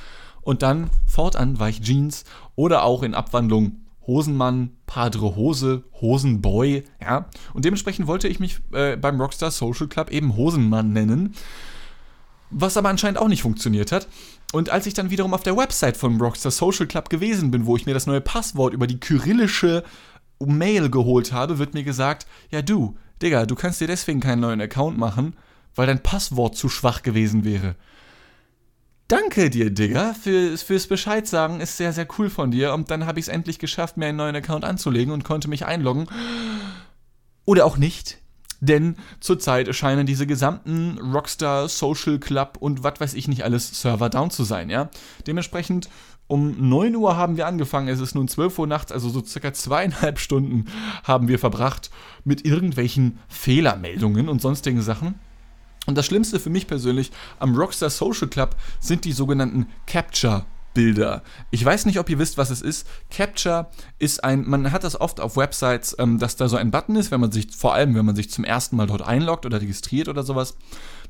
Und 0.42 0.62
dann 0.62 0.90
fortan 1.06 1.58
war 1.58 1.68
ich 1.68 1.80
Jeans 1.80 2.24
oder 2.54 2.84
auch 2.84 3.02
in 3.02 3.14
Abwandlung 3.14 3.83
Hosenmann, 4.06 4.70
Padre 4.86 5.36
Hose, 5.36 5.84
Hosenboy, 6.00 6.84
ja. 7.00 7.28
Und 7.52 7.64
dementsprechend 7.64 8.06
wollte 8.06 8.28
ich 8.28 8.40
mich 8.40 8.58
äh, 8.72 8.96
beim 8.96 9.20
Rockstar 9.20 9.50
Social 9.50 9.88
Club 9.88 10.10
eben 10.10 10.36
Hosenmann 10.36 10.92
nennen. 10.92 11.34
Was 12.50 12.76
aber 12.76 12.88
anscheinend 12.88 13.18
auch 13.18 13.28
nicht 13.28 13.42
funktioniert 13.42 13.90
hat. 13.90 14.06
Und 14.52 14.70
als 14.70 14.86
ich 14.86 14.94
dann 14.94 15.10
wiederum 15.10 15.34
auf 15.34 15.42
der 15.42 15.56
Website 15.56 15.96
vom 15.96 16.20
Rockstar 16.20 16.52
Social 16.52 16.86
Club 16.86 17.10
gewesen 17.10 17.50
bin, 17.50 17.66
wo 17.66 17.76
ich 17.76 17.86
mir 17.86 17.94
das 17.94 18.06
neue 18.06 18.20
Passwort 18.20 18.72
über 18.72 18.86
die 18.86 19.00
kyrillische 19.00 19.82
Mail 20.38 20.90
geholt 20.90 21.32
habe, 21.32 21.58
wird 21.58 21.74
mir 21.74 21.84
gesagt, 21.84 22.26
ja 22.50 22.62
du, 22.62 22.96
Digga, 23.22 23.46
du 23.46 23.54
kannst 23.54 23.80
dir 23.80 23.86
deswegen 23.86 24.20
keinen 24.20 24.40
neuen 24.40 24.60
Account 24.60 24.98
machen, 24.98 25.34
weil 25.74 25.86
dein 25.86 26.02
Passwort 26.02 26.56
zu 26.56 26.68
schwach 26.68 27.02
gewesen 27.02 27.44
wäre. 27.44 27.74
Danke 29.08 29.50
dir, 29.50 29.70
Digga, 29.70 30.14
für, 30.14 30.56
fürs 30.56 30.86
Bescheid 30.86 31.26
sagen, 31.26 31.60
ist 31.60 31.76
sehr, 31.76 31.92
sehr 31.92 32.06
cool 32.18 32.30
von 32.30 32.50
dir. 32.50 32.72
Und 32.72 32.90
dann 32.90 33.06
habe 33.06 33.18
ich 33.18 33.26
es 33.26 33.28
endlich 33.28 33.58
geschafft, 33.58 33.96
mir 33.96 34.06
einen 34.06 34.16
neuen 34.16 34.36
Account 34.36 34.64
anzulegen 34.64 35.12
und 35.12 35.24
konnte 35.24 35.48
mich 35.48 35.66
einloggen. 35.66 36.06
Oder 37.44 37.66
auch 37.66 37.76
nicht. 37.76 38.18
Denn 38.60 38.96
zurzeit 39.20 39.74
scheinen 39.74 40.06
diese 40.06 40.26
gesamten 40.26 40.98
Rockstar 40.98 41.68
Social 41.68 42.18
Club 42.18 42.56
und 42.58 42.82
was 42.82 42.98
weiß 42.98 43.12
ich 43.12 43.28
nicht 43.28 43.44
alles 43.44 43.80
Server 43.80 44.08
down 44.08 44.30
zu 44.30 44.42
sein, 44.44 44.70
ja. 44.70 44.88
Dementsprechend 45.26 45.90
um 46.26 46.68
9 46.70 46.96
Uhr 46.96 47.16
haben 47.16 47.36
wir 47.36 47.46
angefangen, 47.46 47.88
es 47.88 48.00
ist 48.00 48.14
nun 48.14 48.26
12 48.26 48.58
Uhr 48.58 48.66
nachts, 48.66 48.90
also 48.90 49.10
so 49.10 49.22
circa 49.22 49.52
zweieinhalb 49.52 50.18
Stunden 50.18 50.64
haben 51.02 51.28
wir 51.28 51.38
verbracht 51.38 51.90
mit 52.24 52.46
irgendwelchen 52.46 53.18
Fehlermeldungen 53.28 54.30
und 54.30 54.40
sonstigen 54.40 54.80
Sachen. 54.80 55.16
Und 55.86 55.96
das 55.96 56.06
Schlimmste 56.06 56.40
für 56.40 56.50
mich 56.50 56.66
persönlich 56.66 57.12
am 57.38 57.54
Rockstar 57.56 57.90
Social 57.90 58.28
Club 58.28 58.56
sind 58.80 59.04
die 59.04 59.12
sogenannten 59.12 59.66
Capture 59.86 60.46
Bilder. 60.74 61.22
Ich 61.50 61.64
weiß 61.64 61.86
nicht, 61.86 61.98
ob 61.98 62.10
ihr 62.10 62.18
wisst, 62.18 62.36
was 62.36 62.50
es 62.50 62.60
ist. 62.60 62.86
Capture 63.10 63.70
ist 63.98 64.22
ein, 64.24 64.46
man 64.46 64.72
hat 64.72 64.84
das 64.84 65.00
oft 65.00 65.20
auf 65.20 65.36
Websites, 65.36 65.96
ähm, 65.98 66.18
dass 66.18 66.36
da 66.36 66.48
so 66.48 66.56
ein 66.56 66.72
Button 66.72 66.96
ist, 66.96 67.10
wenn 67.10 67.20
man 67.20 67.32
sich, 67.32 67.54
vor 67.56 67.74
allem 67.74 67.94
wenn 67.94 68.04
man 68.04 68.16
sich 68.16 68.30
zum 68.30 68.44
ersten 68.44 68.76
Mal 68.76 68.88
dort 68.88 69.02
einloggt 69.02 69.46
oder 69.46 69.60
registriert 69.60 70.08
oder 70.08 70.24
sowas, 70.24 70.56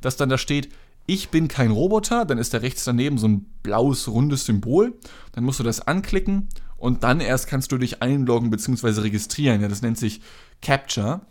dass 0.03 0.17
dann 0.17 0.29
da 0.29 0.39
steht, 0.39 0.69
ich 1.07 1.31
bin 1.31 1.49
kein 1.49 1.71
Roboter, 1.71 2.25
dann 2.25 2.39
ist 2.39 2.55
da 2.55 2.59
rechts 2.59 2.85
daneben 2.85 3.19
so 3.19 3.27
ein 3.29 3.47
blaues, 3.63 4.09
rundes 4.09 4.47
Symbol. 4.47 4.95
Dann 5.33 5.45
musst 5.45 5.59
du 5.59 5.65
das 5.65 5.81
anklicken 5.81 6.49
und 6.77 7.03
dann 7.03 7.21
erst 7.21 7.47
kannst 7.47 7.73
du 7.73 7.79
dich 7.79 8.03
einloggen 8.03 8.51
bzw. 8.51 9.01
registrieren. 9.01 9.61
Ja, 9.61 9.69
das 9.69 9.83
nennt 9.83 9.99
sich 9.99 10.21
Capture. 10.63 11.23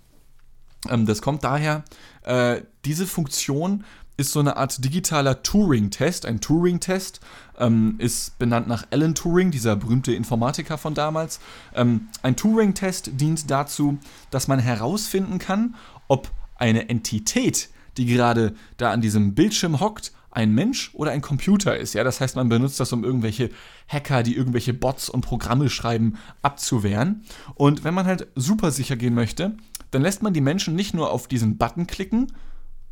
Ähm, 0.90 1.06
das 1.06 1.22
kommt 1.22 1.44
daher, 1.44 1.84
äh, 2.24 2.62
diese 2.86 3.08
Funktion 3.08 3.84
ist 4.16 4.32
so 4.32 4.40
eine 4.40 4.58
Art 4.58 4.84
digitaler 4.84 5.42
Turing-Test. 5.42 6.26
Ein 6.28 6.40
Turing-Test 6.40 7.20
ähm, 7.58 7.96
ist 7.98 8.38
benannt 8.38 8.68
nach 8.68 8.86
Alan 8.92 9.16
Turing, 9.16 9.50
dieser 9.50 9.76
berühmte 9.76 10.14
Informatiker 10.14 10.78
von 10.78 10.94
damals. 10.94 11.40
Ähm, 11.74 12.10
ein 12.22 12.36
Turing-Test 12.36 13.12
dient 13.14 13.50
dazu, 13.50 13.98
dass 14.30 14.48
man 14.48 14.60
herausfinden 14.60 15.40
kann, 15.40 15.76
ob 16.08 16.30
eine 16.58 16.90
Entität 16.90 17.70
die 17.98 18.06
gerade 18.06 18.54
da 18.78 18.92
an 18.92 19.02
diesem 19.02 19.36
Bildschirm 19.36 19.80
hockt, 19.80 20.12
ein 20.32 20.54
Mensch 20.54 20.90
oder 20.94 21.12
ein 21.12 21.22
Computer 21.22 21.78
ist. 21.78 21.94
Ja, 21.94 22.04
das 22.04 22.20
heißt, 22.20 22.36
man 22.36 22.50
benutzt 22.50 22.80
das, 22.80 22.92
um 22.92 23.04
irgendwelche 23.04 23.52
Hacker, 23.88 24.24
die 24.24 24.36
irgendwelche 24.36 24.74
Bots 24.74 25.10
und 25.10 25.22
Programme 25.22 25.70
schreiben, 25.70 26.18
abzuwehren. 26.42 27.24
Und 27.54 27.84
wenn 27.84 27.94
man 27.94 28.08
halt 28.08 28.28
super 28.34 28.72
sicher 28.72 28.96
gehen 28.96 29.14
möchte, 29.14 29.56
dann 29.94 30.02
lässt 30.02 30.24
man 30.24 30.34
die 30.34 30.42
Menschen 30.42 30.76
nicht 30.76 30.94
nur 30.94 31.12
auf 31.12 31.28
diesen 31.28 31.58
Button 31.58 31.88
klicken, 31.88 32.32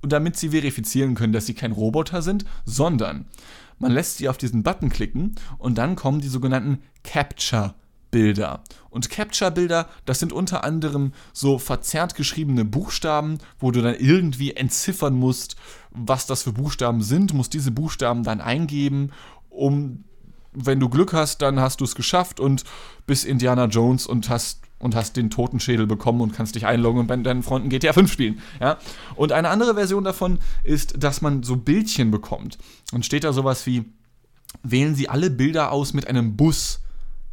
damit 0.01 0.37
sie 0.37 0.49
verifizieren 0.49 1.15
können, 1.15 1.33
dass 1.33 1.45
sie 1.45 1.53
kein 1.53 1.71
Roboter 1.71 2.21
sind, 2.21 2.45
sondern 2.65 3.25
man 3.79 3.91
lässt 3.91 4.17
sie 4.17 4.29
auf 4.29 4.37
diesen 4.37 4.63
Button 4.63 4.89
klicken 4.89 5.35
und 5.57 5.77
dann 5.77 5.95
kommen 5.95 6.21
die 6.21 6.27
sogenannten 6.27 6.79
Capture 7.03 7.75
Bilder. 8.11 8.61
Und 8.89 9.09
Capture-Bilder, 9.09 9.87
das 10.05 10.19
sind 10.19 10.33
unter 10.33 10.65
anderem 10.65 11.13
so 11.33 11.57
verzerrt 11.57 12.13
geschriebene 12.15 12.65
Buchstaben, 12.65 13.39
wo 13.57 13.71
du 13.71 13.81
dann 13.81 13.95
irgendwie 13.95 14.53
entziffern 14.53 15.15
musst, 15.15 15.55
was 15.91 16.27
das 16.27 16.43
für 16.43 16.51
Buchstaben 16.51 17.01
sind, 17.01 17.33
musst 17.33 17.53
diese 17.53 17.71
Buchstaben 17.71 18.23
dann 18.23 18.41
eingeben, 18.41 19.11
um, 19.49 20.03
wenn 20.51 20.79
du 20.81 20.89
Glück 20.89 21.13
hast, 21.13 21.41
dann 21.41 21.59
hast 21.61 21.79
du 21.79 21.85
es 21.85 21.95
geschafft 21.95 22.41
und 22.41 22.65
bist 23.07 23.25
Indiana 23.25 23.65
Jones 23.65 24.05
und 24.05 24.29
hast 24.29 24.61
und 24.81 24.95
hast 24.95 25.15
den 25.15 25.29
Totenschädel 25.29 25.87
bekommen 25.87 26.21
und 26.21 26.33
kannst 26.33 26.55
dich 26.55 26.65
einloggen 26.65 26.99
und 27.01 27.07
bei 27.07 27.15
deinen 27.15 27.43
Freunden 27.43 27.69
GTA 27.69 27.93
5 27.93 28.11
spielen. 28.11 28.41
Ja? 28.59 28.77
Und 29.15 29.31
eine 29.31 29.49
andere 29.49 29.75
Version 29.75 30.03
davon 30.03 30.39
ist, 30.63 31.01
dass 31.03 31.21
man 31.21 31.43
so 31.43 31.55
Bildchen 31.55 32.11
bekommt. 32.11 32.57
Und 32.91 33.05
steht 33.05 33.23
da 33.23 33.31
sowas 33.31 33.65
wie, 33.65 33.85
wählen 34.63 34.95
Sie 34.95 35.07
alle 35.07 35.29
Bilder 35.29 35.71
aus 35.71 35.93
mit 35.93 36.07
einem 36.07 36.35
Bus 36.35 36.81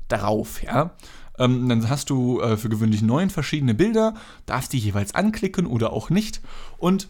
darauf, 0.08 0.62
ja. 0.62 0.94
Ähm, 1.38 1.68
dann 1.68 1.88
hast 1.88 2.10
du 2.10 2.40
äh, 2.40 2.56
für 2.56 2.68
gewöhnlich 2.68 3.00
neun 3.00 3.30
verschiedene 3.30 3.74
Bilder, 3.74 4.14
darfst 4.46 4.72
die 4.72 4.78
jeweils 4.78 5.14
anklicken 5.14 5.66
oder 5.66 5.92
auch 5.92 6.10
nicht. 6.10 6.40
Und 6.78 7.08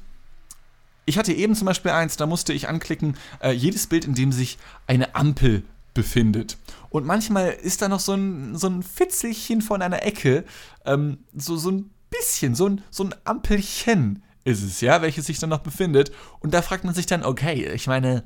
ich 1.07 1.17
hatte 1.17 1.33
eben 1.33 1.55
zum 1.55 1.65
Beispiel 1.65 1.93
eins, 1.93 2.19
da 2.19 2.27
musste 2.27 2.53
ich 2.53 2.69
anklicken, 2.69 3.17
äh, 3.41 3.53
jedes 3.53 3.87
Bild, 3.87 4.05
in 4.05 4.15
dem 4.15 4.31
sich 4.31 4.59
eine 4.87 5.15
Ampel 5.15 5.63
befindet. 5.95 6.59
Und 6.91 7.07
manchmal 7.07 7.51
ist 7.51 7.83
da 7.83 7.89
noch 7.89 8.01
so 8.01 8.15
ein, 8.15 8.57
so 8.57 8.69
ein 8.69 8.83
Fitzelchen 8.83 9.63
von 9.63 9.83
einer 9.83 10.05
Ecke, 10.05 10.45
ähm, 10.85 11.19
so, 11.35 11.57
so 11.57 11.71
ein 11.71 11.91
bisschen, 12.11 12.55
so 12.55 12.67
ein, 12.67 12.83
so 12.91 13.05
ein 13.05 13.15
Ampelchen 13.25 14.23
ist 14.45 14.63
es, 14.63 14.81
ja, 14.81 15.03
welches 15.03 15.27
sich 15.27 15.39
dann 15.39 15.51
noch 15.51 15.59
befindet. 15.59 16.11
Und 16.41 16.55
da 16.55 16.63
fragt 16.63 16.85
man 16.85 16.95
sich 16.95 17.07
dann, 17.07 17.23
okay, 17.23 17.71
ich 17.75 17.87
meine, 17.87 18.25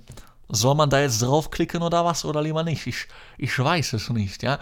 soll 0.49 0.75
man 0.75 0.91
da 0.91 1.01
jetzt 1.01 1.23
draufklicken 1.23 1.83
oder 1.83 2.05
was 2.05 2.25
oder 2.25 2.43
lieber 2.43 2.63
nicht? 2.63 2.87
Ich, 2.87 3.09
ich 3.39 3.59
weiß 3.59 3.95
es 3.95 4.09
nicht, 4.11 4.43
ja. 4.43 4.59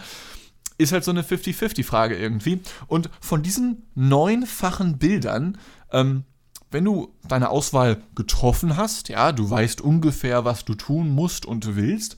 Ist 0.77 0.93
halt 0.93 1.03
so 1.03 1.11
eine 1.11 1.21
50-50-Frage 1.21 2.17
irgendwie. 2.17 2.61
Und 2.87 3.09
von 3.19 3.43
diesen 3.43 3.83
neunfachen 3.93 4.97
Bildern, 4.97 5.59
ähm, 5.91 6.23
wenn 6.71 6.85
du 6.85 7.13
deine 7.27 7.49
Auswahl 7.49 8.01
getroffen 8.15 8.77
hast, 8.77 9.09
ja, 9.09 9.31
du 9.31 9.47
weißt 9.47 9.81
ungefähr, 9.81 10.45
was 10.45 10.65
du 10.65 10.73
tun 10.73 11.09
musst 11.09 11.45
und 11.45 11.75
willst, 11.75 12.17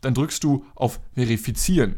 dann 0.00 0.14
drückst 0.14 0.42
du 0.44 0.64
auf 0.74 1.00
Verifizieren. 1.14 1.96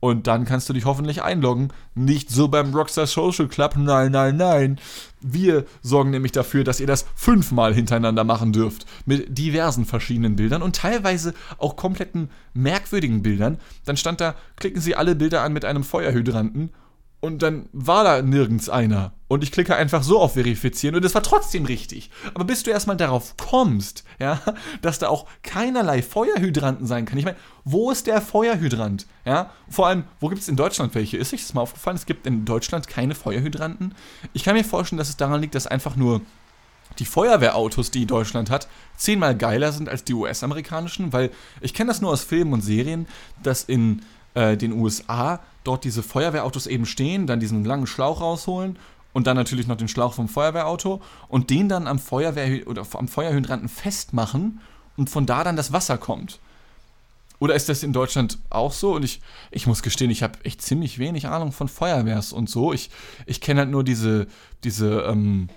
Und 0.00 0.28
dann 0.28 0.44
kannst 0.44 0.68
du 0.68 0.72
dich 0.72 0.84
hoffentlich 0.84 1.22
einloggen. 1.22 1.72
Nicht 1.94 2.30
so 2.30 2.46
beim 2.46 2.72
Rockstar 2.72 3.08
Social 3.08 3.48
Club. 3.48 3.74
Nein, 3.76 4.12
nein, 4.12 4.36
nein. 4.36 4.78
Wir 5.20 5.64
sorgen 5.82 6.10
nämlich 6.10 6.30
dafür, 6.30 6.62
dass 6.62 6.78
ihr 6.78 6.86
das 6.86 7.04
fünfmal 7.16 7.74
hintereinander 7.74 8.22
machen 8.22 8.52
dürft. 8.52 8.86
Mit 9.06 9.36
diversen 9.36 9.86
verschiedenen 9.86 10.36
Bildern 10.36 10.62
und 10.62 10.76
teilweise 10.76 11.34
auch 11.58 11.74
kompletten 11.74 12.30
merkwürdigen 12.54 13.22
Bildern. 13.22 13.58
Dann 13.84 13.96
stand 13.96 14.20
da, 14.20 14.36
klicken 14.54 14.80
Sie 14.80 14.94
alle 14.94 15.16
Bilder 15.16 15.42
an 15.42 15.52
mit 15.52 15.64
einem 15.64 15.82
Feuerhydranten 15.82 16.70
und 17.20 17.42
dann 17.42 17.68
war 17.72 18.04
da 18.04 18.22
nirgends 18.22 18.68
einer. 18.68 19.12
Und 19.26 19.42
ich 19.42 19.52
klicke 19.52 19.76
einfach 19.76 20.02
so 20.02 20.20
auf 20.20 20.34
Verifizieren 20.34 20.96
und 20.96 21.04
es 21.04 21.14
war 21.14 21.22
trotzdem 21.22 21.66
richtig. 21.66 22.10
Aber 22.32 22.44
bis 22.44 22.62
du 22.62 22.70
erstmal 22.70 22.96
darauf 22.96 23.36
kommst, 23.36 24.04
ja, 24.18 24.40
dass 24.82 24.98
da 24.98 25.08
auch 25.08 25.26
keinerlei 25.42 26.00
Feuerhydranten 26.02 26.86
sein 26.86 27.04
kann. 27.04 27.18
Ich 27.18 27.24
meine, 27.24 27.36
wo 27.64 27.90
ist 27.90 28.06
der 28.06 28.22
Feuerhydrant? 28.22 29.06
Ja, 29.24 29.50
vor 29.68 29.88
allem, 29.88 30.04
wo 30.20 30.28
gibt 30.28 30.40
es 30.40 30.48
in 30.48 30.56
Deutschland 30.56 30.94
welche? 30.94 31.16
Ist 31.18 31.34
euch 31.34 31.42
das 31.42 31.54
mal 31.54 31.60
aufgefallen? 31.62 31.96
Es 31.96 32.06
gibt 32.06 32.26
in 32.26 32.44
Deutschland 32.44 32.88
keine 32.88 33.14
Feuerhydranten. 33.14 33.94
Ich 34.32 34.44
kann 34.44 34.54
mir 34.54 34.64
vorstellen, 34.64 34.98
dass 34.98 35.10
es 35.10 35.16
daran 35.16 35.40
liegt, 35.40 35.54
dass 35.54 35.66
einfach 35.66 35.96
nur 35.96 36.22
die 36.98 37.04
Feuerwehrautos, 37.04 37.90
die 37.90 38.06
Deutschland 38.06 38.50
hat, 38.50 38.68
zehnmal 38.96 39.36
geiler 39.36 39.72
sind 39.72 39.88
als 39.88 40.04
die 40.04 40.14
US-amerikanischen, 40.14 41.12
weil 41.12 41.30
ich 41.60 41.74
kenne 41.74 41.88
das 41.88 42.00
nur 42.00 42.10
aus 42.10 42.22
Filmen 42.22 42.52
und 42.54 42.62
Serien, 42.62 43.06
dass 43.42 43.64
in 43.64 44.02
äh, 44.34 44.56
den 44.56 44.72
USA 44.72 45.40
dort 45.68 45.84
diese 45.84 46.02
Feuerwehrautos 46.02 46.66
eben 46.66 46.86
stehen, 46.86 47.26
dann 47.26 47.40
diesen 47.40 47.64
langen 47.64 47.86
Schlauch 47.86 48.20
rausholen 48.20 48.78
und 49.12 49.26
dann 49.26 49.36
natürlich 49.36 49.66
noch 49.66 49.76
den 49.76 49.88
Schlauch 49.88 50.14
vom 50.14 50.28
Feuerwehrauto 50.28 51.00
und 51.28 51.50
den 51.50 51.68
dann 51.68 51.86
am 51.86 51.98
Feuerwehr 51.98 52.66
oder 52.66 52.86
am 52.94 53.08
Feuerhydranten 53.08 53.68
festmachen 53.68 54.60
und 54.96 55.10
von 55.10 55.26
da 55.26 55.44
dann 55.44 55.56
das 55.56 55.72
Wasser 55.72 55.98
kommt. 55.98 56.40
Oder 57.38 57.54
ist 57.54 57.68
das 57.68 57.82
in 57.82 57.92
Deutschland 57.92 58.38
auch 58.50 58.72
so? 58.72 58.94
Und 58.94 59.04
ich, 59.04 59.20
ich 59.50 59.66
muss 59.66 59.82
gestehen, 59.82 60.10
ich 60.10 60.22
habe 60.22 60.44
echt 60.44 60.60
ziemlich 60.60 60.98
wenig 60.98 61.28
Ahnung 61.28 61.52
von 61.52 61.68
Feuerwehrs 61.68 62.32
und 62.32 62.50
so. 62.50 62.72
Ich, 62.72 62.90
ich 63.26 63.40
kenne 63.40 63.60
halt 63.60 63.70
nur 63.70 63.84
diese, 63.84 64.26
diese 64.64 65.02
ähm, 65.02 65.48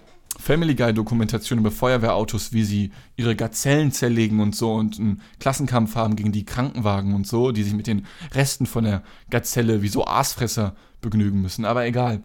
Family 0.41 0.73
Guy-Dokumentation 0.73 1.59
über 1.59 1.71
Feuerwehrautos, 1.71 2.51
wie 2.51 2.63
sie 2.63 2.91
ihre 3.15 3.35
Gazellen 3.35 3.91
zerlegen 3.91 4.39
und 4.39 4.55
so 4.55 4.73
und 4.73 4.99
einen 4.99 5.21
Klassenkampf 5.39 5.95
haben 5.95 6.15
gegen 6.15 6.31
die 6.31 6.45
Krankenwagen 6.45 7.13
und 7.13 7.27
so, 7.27 7.51
die 7.51 7.63
sich 7.63 7.73
mit 7.73 7.87
den 7.87 8.07
Resten 8.33 8.65
von 8.65 8.83
der 8.83 9.03
Gazelle 9.29 9.83
wie 9.83 9.87
so 9.87 10.05
Aasfresser 10.05 10.75
begnügen 10.99 11.41
müssen. 11.41 11.63
Aber 11.63 11.85
egal. 11.85 12.23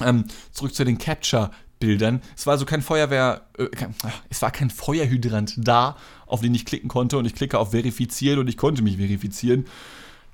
Ähm, 0.00 0.24
zurück 0.52 0.74
zu 0.74 0.84
den 0.84 0.98
Capture-Bildern. 0.98 2.22
Es 2.36 2.46
war 2.46 2.52
also 2.52 2.66
kein 2.66 2.82
Feuerwehr, 2.82 3.42
äh, 3.56 3.66
kein, 3.66 3.94
es 4.30 4.42
war 4.42 4.50
kein 4.50 4.70
Feuerhydrant 4.70 5.54
da, 5.58 5.96
auf 6.26 6.40
den 6.40 6.54
ich 6.54 6.64
klicken 6.64 6.88
konnte 6.88 7.18
und 7.18 7.24
ich 7.24 7.34
klicke 7.34 7.58
auf 7.58 7.70
Verifizieren 7.70 8.40
und 8.40 8.48
ich 8.48 8.56
konnte 8.56 8.82
mich 8.82 8.96
verifizieren. 8.96 9.64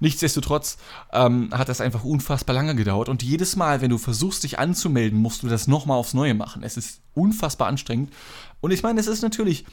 Nichtsdestotrotz 0.01 0.77
ähm, 1.13 1.51
hat 1.53 1.69
das 1.69 1.81
einfach 1.81 2.05
unfassbar 2.05 2.55
lange 2.55 2.75
gedauert 2.75 3.09
und 3.09 3.23
jedes 3.23 3.57
Mal, 3.57 3.81
wenn 3.81 3.91
du 3.91 3.99
versuchst, 3.99 4.45
dich 4.45 4.59
anzumelden, 4.59 5.19
musst 5.19 5.43
du 5.43 5.49
das 5.49 5.67
nochmal 5.67 5.99
aufs 5.99 6.15
Neue 6.15 6.35
machen. 6.35 6.63
Es 6.63 6.77
ist 6.77 7.01
unfassbar 7.15 7.69
anstrengend. 7.69 8.13
Und 8.61 8.71
ich 8.71 8.83
meine, 8.83 9.01
es 9.01 9.07
ist 9.07 9.23
natürlich 9.23 9.65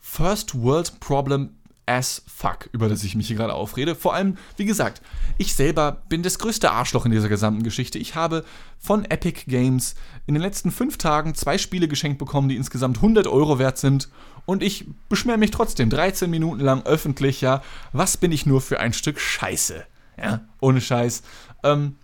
First 0.00 0.60
World 0.60 1.00
Problem 1.00 1.50
as 1.86 2.22
fuck, 2.26 2.68
über 2.72 2.88
das 2.88 3.04
ich 3.04 3.14
mich 3.14 3.26
hier 3.26 3.36
gerade 3.36 3.54
aufrede. 3.54 3.94
Vor 3.94 4.14
allem, 4.14 4.36
wie 4.56 4.64
gesagt, 4.64 5.02
ich 5.38 5.54
selber 5.54 6.02
bin 6.08 6.22
das 6.22 6.38
größte 6.38 6.70
Arschloch 6.70 7.04
in 7.04 7.12
dieser 7.12 7.28
gesamten 7.28 7.62
Geschichte. 7.62 7.98
Ich 7.98 8.14
habe 8.14 8.44
von 8.78 9.04
Epic 9.04 9.44
Games 9.46 9.94
in 10.26 10.34
den 10.34 10.42
letzten 10.42 10.70
fünf 10.70 10.98
Tagen 10.98 11.34
zwei 11.34 11.58
Spiele 11.58 11.88
geschenkt 11.88 12.18
bekommen, 12.18 12.48
die 12.48 12.56
insgesamt 12.56 12.96
100 12.98 13.26
Euro 13.26 13.58
wert 13.58 13.78
sind. 13.78 14.08
Und 14.46 14.62
ich 14.62 14.86
beschwere 15.08 15.38
mich 15.38 15.50
trotzdem 15.50 15.90
13 15.90 16.30
Minuten 16.30 16.60
lang 16.60 16.82
öffentlich, 16.84 17.40
ja, 17.40 17.62
was 17.92 18.16
bin 18.16 18.32
ich 18.32 18.46
nur 18.46 18.60
für 18.60 18.80
ein 18.80 18.92
Stück 18.92 19.20
Scheiße. 19.20 19.84
Ja, 20.16 20.42
ohne 20.60 20.80
Scheiß. 20.80 21.22
Ähm, 21.64 21.96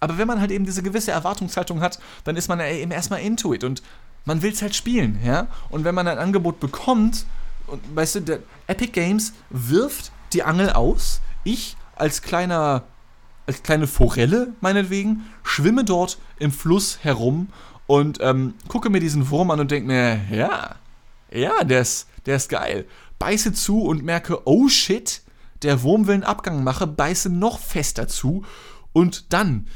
aber 0.00 0.18
wenn 0.18 0.26
man 0.26 0.40
halt 0.40 0.50
eben 0.50 0.64
diese 0.64 0.82
gewisse 0.82 1.12
Erwartungshaltung 1.12 1.80
hat, 1.80 2.00
dann 2.24 2.36
ist 2.36 2.48
man 2.48 2.58
ja 2.58 2.66
eben 2.66 2.90
erstmal 2.90 3.20
into 3.20 3.54
it 3.54 3.62
und 3.62 3.82
man 4.24 4.42
will 4.42 4.52
es 4.52 4.62
halt 4.62 4.74
spielen, 4.74 5.20
ja. 5.24 5.46
Und 5.70 5.84
wenn 5.84 5.94
man 5.94 6.08
ein 6.08 6.18
Angebot 6.18 6.60
bekommt, 6.60 7.24
und 7.66 7.80
weißt 7.94 8.16
du, 8.16 8.42
Epic 8.66 8.92
Games 8.92 9.32
wirft 9.50 10.12
die 10.32 10.42
Angel 10.42 10.70
aus. 10.70 11.20
Ich 11.44 11.76
als 11.96 12.22
kleiner, 12.22 12.84
als 13.46 13.62
kleine 13.62 13.86
Forelle, 13.86 14.54
meinetwegen, 14.60 15.24
schwimme 15.42 15.84
dort 15.84 16.18
im 16.38 16.52
Fluss 16.52 16.98
herum 17.02 17.48
und 17.86 18.18
ähm, 18.20 18.54
gucke 18.68 18.90
mir 18.90 19.00
diesen 19.00 19.30
Wurm 19.30 19.50
an 19.50 19.60
und 19.60 19.70
denke 19.70 19.86
mir, 19.86 20.20
ja, 20.30 20.76
ja, 21.30 21.64
der 21.64 21.80
ist, 21.80 22.08
der 22.26 22.36
ist 22.36 22.48
geil. 22.48 22.86
Beiße 23.18 23.52
zu 23.52 23.82
und 23.82 24.02
merke, 24.02 24.46
oh 24.46 24.68
shit, 24.68 25.22
der 25.62 25.82
Wurm 25.82 26.06
will 26.06 26.14
einen 26.14 26.24
Abgang 26.24 26.64
machen, 26.64 26.96
beiße 26.96 27.30
noch 27.30 27.58
fester 27.58 28.08
zu 28.08 28.44
und 28.92 29.32
dann 29.32 29.68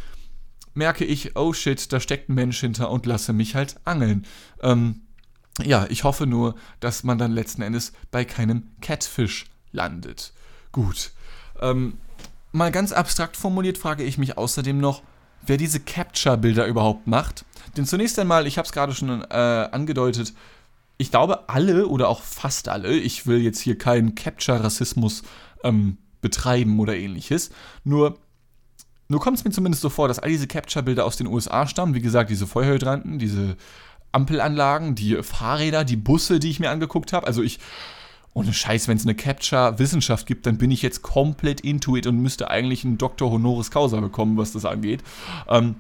merke 0.75 1.05
ich, 1.05 1.37
oh 1.37 1.53
shit, 1.53 1.93
da 1.93 2.01
steckt 2.01 2.29
ein 2.29 2.35
Mensch 2.35 2.61
hinter 2.61 2.91
und 2.91 3.07
lasse 3.07 3.33
mich 3.33 3.55
halt 3.55 3.77
angeln. 3.85 4.27
Ähm, 4.63 5.06
ja, 5.63 5.87
ich 5.89 6.05
hoffe 6.05 6.27
nur, 6.27 6.55
dass 6.81 7.05
man 7.05 7.19
dann 7.19 7.33
letzten 7.33 7.63
Endes 7.63 7.93
bei 8.11 8.25
keinem 8.25 8.69
Catfish 8.81 9.47
landet. 9.73 10.33
Gut. 10.73 11.13
Ähm, 11.61 11.99
mal 12.53 12.71
ganz 12.71 12.93
abstrakt 12.93 13.37
formuliert 13.37 13.79
frage 13.79 14.05
ich 14.05 14.19
mich 14.19 14.37
außerdem 14.37 14.79
noch, 14.79 15.03
wer 15.47 15.57
diese 15.57 15.81
Capture-Bilder 15.81 16.67
überhaupt 16.67 17.07
macht. 17.07 17.45
Denn 17.77 17.87
zunächst 17.87 18.19
einmal, 18.19 18.47
ich 18.47 18.59
habe 18.59 18.67
es 18.67 18.73
gerade 18.73 18.95
schon 18.95 19.23
äh, 19.23 19.69
angedeutet, 19.73 20.35
ich 20.99 21.11
glaube 21.11 21.49
alle 21.49 21.87
oder 21.89 22.09
auch 22.09 22.23
fast 22.23 22.69
alle, 22.69 22.95
ich 22.95 23.27
will 23.27 23.41
jetzt 23.41 23.61
hier 23.61 23.79
keinen 23.79 24.15
Capture-Rassismus 24.15 25.23
ähm, 25.63 25.99
betreiben 26.21 26.81
oder 26.81 26.97
ähnliches, 26.97 27.51
nur 27.85 28.19
nur 29.09 29.21
kommt 29.21 29.39
es 29.39 29.45
mir 29.45 29.53
zumindest 29.53 29.83
so 29.83 29.89
vor, 29.89 30.09
dass 30.09 30.19
all 30.19 30.31
diese 30.31 30.49
Capture-Bilder 30.49 31.05
aus 31.05 31.17
den 31.17 31.29
USA 31.29 31.69
stammen. 31.69 31.95
Wie 31.95 32.01
gesagt, 32.01 32.29
diese 32.29 32.47
Feuerhydranten, 32.47 33.21
diese 33.21 33.57
Ampelanlagen, 34.17 34.95
die 34.95 35.23
Fahrräder, 35.23 35.85
die 35.85 35.97
Busse, 35.97 36.41
die 36.41 36.51
ich 36.51 36.59
mir 36.59 36.71
angeguckt 36.71 37.13
habe. 37.13 37.27
Also 37.27 37.43
ich, 37.43 37.61
ohne 38.33 38.53
Scheiß, 38.53 38.89
wenn 38.89 38.97
es 38.97 39.05
eine 39.05 39.15
Capture-Wissenschaft 39.15 40.27
gibt, 40.27 40.47
dann 40.47 40.59
bin 40.59 40.71
ich 40.71 40.83
jetzt 40.83 41.03
komplett 41.03 41.61
into 41.61 41.97
it 41.97 42.07
und 42.07 42.19
müsste 42.19 42.51
eigentlich 42.51 42.85
einen 42.85 42.99
Dr. 42.99 43.31
Honoris 43.31 43.71
Causa 43.71 44.01
bekommen, 44.01 44.37
was 44.37 44.53
das 44.53 44.65
angeht. 44.65 45.03
Ähm, 45.49 45.77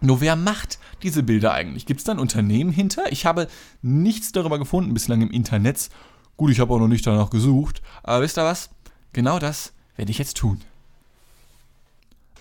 nur 0.00 0.20
wer 0.20 0.36
macht 0.36 0.78
diese 1.02 1.22
Bilder 1.22 1.52
eigentlich? 1.52 1.86
Gibt 1.86 2.00
es 2.00 2.04
da 2.04 2.12
ein 2.12 2.18
Unternehmen 2.18 2.70
hinter? 2.70 3.10
Ich 3.10 3.26
habe 3.26 3.48
nichts 3.82 4.32
darüber 4.32 4.58
gefunden 4.58 4.94
bislang 4.94 5.22
im 5.22 5.30
Internet. 5.30 5.88
Gut, 6.36 6.50
ich 6.50 6.60
habe 6.60 6.74
auch 6.74 6.78
noch 6.78 6.88
nicht 6.88 7.06
danach 7.06 7.30
gesucht. 7.30 7.82
Aber 8.02 8.22
wisst 8.22 8.38
ihr 8.38 8.44
was? 8.44 8.70
Genau 9.12 9.38
das 9.38 9.72
werde 9.96 10.10
ich 10.10 10.18
jetzt 10.18 10.36
tun. 10.36 10.60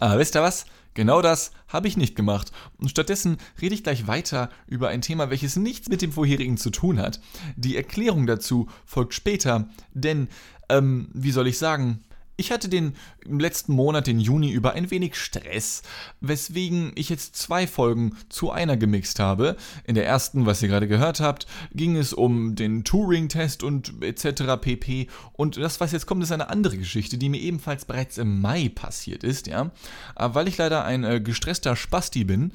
Aber 0.04 0.20
wisst 0.20 0.36
ihr 0.36 0.42
was? 0.42 0.66
Genau 0.96 1.22
das 1.22 1.54
habe 1.70 1.88
ich 1.88 1.96
nicht 1.96 2.18
gemacht. 2.18 2.52
Und 2.78 2.90
stattdessen 2.90 3.38
rede 3.62 3.74
ich 3.74 3.84
gleich 3.84 4.06
weiter 4.06 4.50
über 4.68 4.90
ein 4.90 5.00
Thema, 5.00 5.30
welches 5.30 5.56
nichts 5.56 5.88
mit 5.88 6.02
dem 6.02 6.12
vorherigen 6.12 6.58
zu 6.58 6.72
tun 6.72 7.00
hat. 7.00 7.22
Die 7.56 7.78
Erklärung 7.78 8.28
dazu 8.28 8.68
folgt 8.86 9.14
später, 9.14 9.70
denn, 9.94 10.28
ähm, 10.68 11.08
wie 11.14 11.32
soll 11.32 11.48
ich 11.48 11.58
sagen, 11.58 12.04
ich 12.36 12.52
hatte 12.52 12.68
den 12.68 12.96
letzten 13.26 13.74
Monat, 13.74 14.08
den 14.08 14.20
Juni, 14.20 14.52
über 14.52 14.74
ein 14.74 14.90
wenig 14.90 15.16
Stress, 15.16 15.84
weswegen 16.20 16.92
ich 16.96 17.10
jetzt 17.10 17.36
zwei 17.36 17.68
Folgen 17.68 18.18
zu 18.30 18.52
einer 18.52 18.76
gemixt 18.76 19.20
habe. 19.20 19.56
In 19.86 19.96
der 19.96 20.06
ersten, 20.06 20.46
was 20.46 20.62
ihr 20.62 20.68
gerade 20.68 20.88
gehört 20.88 21.20
habt, 21.20 21.46
ging 21.74 21.96
es 21.96 22.12
um 22.12 22.56
den 22.56 22.84
Turing-Test 22.84 23.64
und 23.64 24.02
etc. 24.02 24.60
pp. 24.60 25.08
Und 25.34 25.58
das, 25.58 25.80
was 25.80 25.92
jetzt 25.92 26.08
kommt, 26.08 26.24
ist 26.24 26.32
eine 26.32 26.50
andere 26.50 26.78
Geschichte, 26.78 27.18
die 27.18 27.30
mir 27.30 27.40
ebenfalls 27.40 27.86
bereits 27.86 28.18
im 28.18 28.42
Mai 28.42 28.70
passiert 28.74 29.24
ist, 29.24 29.48
ja. 29.48 29.72
Äh, 30.16 30.30
weil 30.34 30.48
ich 30.48 30.58
leider 30.58 30.86
ein 30.86 31.04
äh, 31.04 31.22
gestresster 31.22 31.76
Spasti 31.76 32.24
bin, 32.24 32.52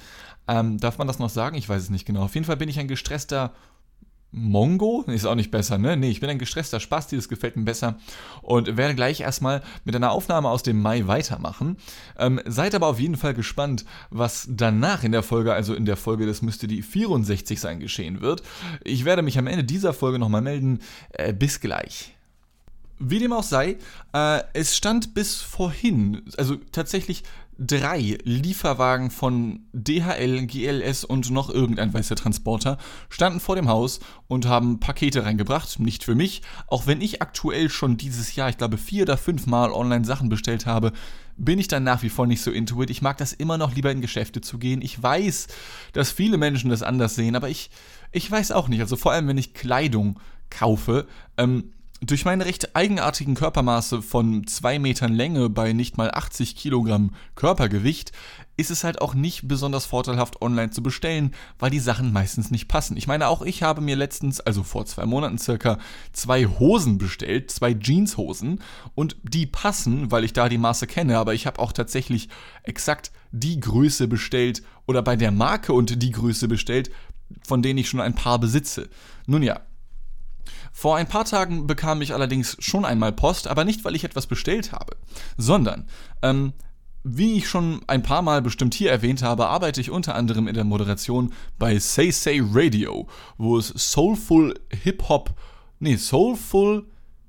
ähm, 0.48 0.78
darf 0.78 0.98
man 0.98 1.06
das 1.06 1.18
noch 1.18 1.30
sagen? 1.30 1.56
Ich 1.56 1.68
weiß 1.68 1.82
es 1.82 1.90
nicht 1.90 2.06
genau. 2.06 2.22
Auf 2.22 2.34
jeden 2.34 2.46
Fall 2.46 2.56
bin 2.56 2.68
ich 2.68 2.78
ein 2.78 2.88
gestresster 2.88 3.52
Mongo? 4.30 5.04
Ist 5.06 5.24
auch 5.24 5.34
nicht 5.34 5.50
besser, 5.50 5.78
ne? 5.78 5.96
Nee, 5.96 6.10
ich 6.10 6.20
bin 6.20 6.28
ein 6.28 6.38
gestresster 6.38 6.80
Spasti, 6.80 7.16
das 7.16 7.28
gefällt 7.28 7.56
mir 7.56 7.64
besser. 7.64 7.98
Und 8.42 8.76
werde 8.76 8.94
gleich 8.94 9.20
erstmal 9.20 9.62
mit 9.84 9.96
einer 9.96 10.12
Aufnahme 10.12 10.48
aus 10.50 10.62
dem 10.62 10.82
Mai 10.82 11.06
weitermachen. 11.06 11.76
Ähm, 12.18 12.40
seid 12.44 12.74
aber 12.74 12.88
auf 12.88 13.00
jeden 13.00 13.16
Fall 13.16 13.34
gespannt, 13.34 13.84
was 14.10 14.46
danach 14.50 15.02
in 15.02 15.12
der 15.12 15.22
Folge, 15.22 15.54
also 15.54 15.74
in 15.74 15.86
der 15.86 15.96
Folge, 15.96 16.26
das 16.26 16.42
müsste 16.42 16.66
die 16.66 16.82
64 16.82 17.58
sein, 17.58 17.80
geschehen 17.80 18.20
wird. 18.20 18.42
Ich 18.84 19.04
werde 19.04 19.22
mich 19.22 19.38
am 19.38 19.46
Ende 19.46 19.64
dieser 19.64 19.94
Folge 19.94 20.18
nochmal 20.18 20.42
melden. 20.42 20.80
Äh, 21.10 21.32
bis 21.32 21.60
gleich. 21.60 22.14
Wie 22.98 23.20
dem 23.20 23.32
auch 23.32 23.44
sei, 23.44 23.76
äh, 24.12 24.42
es 24.54 24.76
stand 24.76 25.14
bis 25.14 25.40
vorhin, 25.40 26.22
also 26.36 26.56
tatsächlich 26.72 27.22
drei 27.58 28.18
Lieferwagen 28.22 29.10
von 29.10 29.66
DHL, 29.72 30.46
GLS 30.46 31.04
und 31.04 31.30
noch 31.30 31.50
irgendein 31.50 31.92
weißer 31.92 32.14
Transporter 32.14 32.78
standen 33.08 33.40
vor 33.40 33.56
dem 33.56 33.68
Haus 33.68 33.98
und 34.28 34.46
haben 34.46 34.78
Pakete 34.78 35.24
reingebracht. 35.24 35.80
Nicht 35.80 36.04
für 36.04 36.14
mich, 36.14 36.42
auch 36.68 36.86
wenn 36.86 37.00
ich 37.00 37.20
aktuell 37.20 37.68
schon 37.68 37.96
dieses 37.96 38.36
Jahr, 38.36 38.48
ich 38.48 38.58
glaube, 38.58 38.78
vier 38.78 39.02
oder 39.02 39.16
fünf 39.16 39.46
Mal 39.46 39.72
online 39.72 40.04
Sachen 40.04 40.28
bestellt 40.28 40.66
habe, 40.66 40.92
bin 41.36 41.58
ich 41.58 41.68
dann 41.68 41.84
nach 41.84 42.02
wie 42.02 42.08
vor 42.08 42.26
nicht 42.26 42.42
so 42.42 42.52
into 42.52 42.80
it. 42.82 42.90
Ich 42.90 43.02
mag 43.02 43.16
das 43.18 43.32
immer 43.32 43.58
noch 43.58 43.74
lieber 43.74 43.90
in 43.90 44.00
Geschäfte 44.00 44.40
zu 44.40 44.58
gehen. 44.58 44.80
Ich 44.80 45.02
weiß, 45.02 45.48
dass 45.92 46.12
viele 46.12 46.38
Menschen 46.38 46.70
das 46.70 46.82
anders 46.82 47.16
sehen, 47.16 47.34
aber 47.34 47.48
ich, 47.48 47.70
ich 48.12 48.30
weiß 48.30 48.52
auch 48.52 48.68
nicht. 48.68 48.80
Also 48.80 48.96
vor 48.96 49.12
allem, 49.12 49.26
wenn 49.26 49.38
ich 49.38 49.54
Kleidung 49.54 50.20
kaufe, 50.50 51.06
ähm, 51.36 51.72
durch 52.00 52.24
meine 52.24 52.44
recht 52.44 52.76
eigenartigen 52.76 53.34
Körpermaße 53.34 54.02
von 54.02 54.46
2 54.46 54.78
Metern 54.78 55.12
Länge 55.12 55.50
bei 55.50 55.72
nicht 55.72 55.96
mal 55.96 56.12
80 56.12 56.54
Kilogramm 56.54 57.10
Körpergewicht 57.34 58.12
ist 58.56 58.70
es 58.72 58.82
halt 58.82 59.00
auch 59.00 59.14
nicht 59.14 59.46
besonders 59.46 59.86
vorteilhaft 59.86 60.42
online 60.42 60.70
zu 60.70 60.82
bestellen, 60.82 61.32
weil 61.60 61.70
die 61.70 61.78
Sachen 61.78 62.12
meistens 62.12 62.50
nicht 62.50 62.66
passen. 62.66 62.96
Ich 62.96 63.06
meine, 63.06 63.28
auch 63.28 63.42
ich 63.42 63.62
habe 63.62 63.80
mir 63.80 63.94
letztens, 63.94 64.40
also 64.40 64.64
vor 64.64 64.84
zwei 64.84 65.06
Monaten 65.06 65.38
circa, 65.38 65.78
zwei 66.12 66.44
Hosen 66.44 66.98
bestellt, 66.98 67.52
zwei 67.52 67.72
Jeanshosen 67.72 68.60
und 68.96 69.16
die 69.22 69.46
passen, 69.46 70.10
weil 70.10 70.24
ich 70.24 70.32
da 70.32 70.48
die 70.48 70.58
Maße 70.58 70.88
kenne, 70.88 71.18
aber 71.18 71.34
ich 71.34 71.46
habe 71.46 71.60
auch 71.60 71.72
tatsächlich 71.72 72.28
exakt 72.64 73.12
die 73.30 73.60
Größe 73.60 74.08
bestellt 74.08 74.62
oder 74.86 75.02
bei 75.02 75.14
der 75.14 75.30
Marke 75.30 75.72
und 75.72 76.02
die 76.02 76.10
Größe 76.10 76.48
bestellt, 76.48 76.90
von 77.46 77.62
denen 77.62 77.78
ich 77.78 77.88
schon 77.88 78.00
ein 78.00 78.14
paar 78.14 78.40
besitze. 78.40 78.88
Nun 79.26 79.44
ja, 79.44 79.60
vor 80.72 80.96
ein 80.96 81.08
paar 81.08 81.24
Tagen 81.24 81.66
bekam 81.66 82.02
ich 82.02 82.14
allerdings 82.14 82.56
schon 82.60 82.84
einmal 82.84 83.12
Post, 83.12 83.48
aber 83.48 83.64
nicht, 83.64 83.84
weil 83.84 83.94
ich 83.94 84.04
etwas 84.04 84.26
bestellt 84.26 84.72
habe, 84.72 84.96
sondern, 85.36 85.86
ähm, 86.22 86.52
wie 87.04 87.38
ich 87.38 87.48
schon 87.48 87.80
ein 87.86 88.02
paar 88.02 88.22
Mal 88.22 88.42
bestimmt 88.42 88.74
hier 88.74 88.90
erwähnt 88.90 89.22
habe, 89.22 89.46
arbeite 89.46 89.80
ich 89.80 89.90
unter 89.90 90.14
anderem 90.14 90.48
in 90.48 90.54
der 90.54 90.64
Moderation 90.64 91.32
bei 91.58 91.78
Say 91.78 92.10
Say 92.10 92.42
Radio, 92.44 93.08
wo 93.36 93.56
es 93.56 93.68
Soulful 93.68 94.54
Hip-Hop, 94.82 95.34
nee, 95.78 95.96
Soulful 95.96 96.86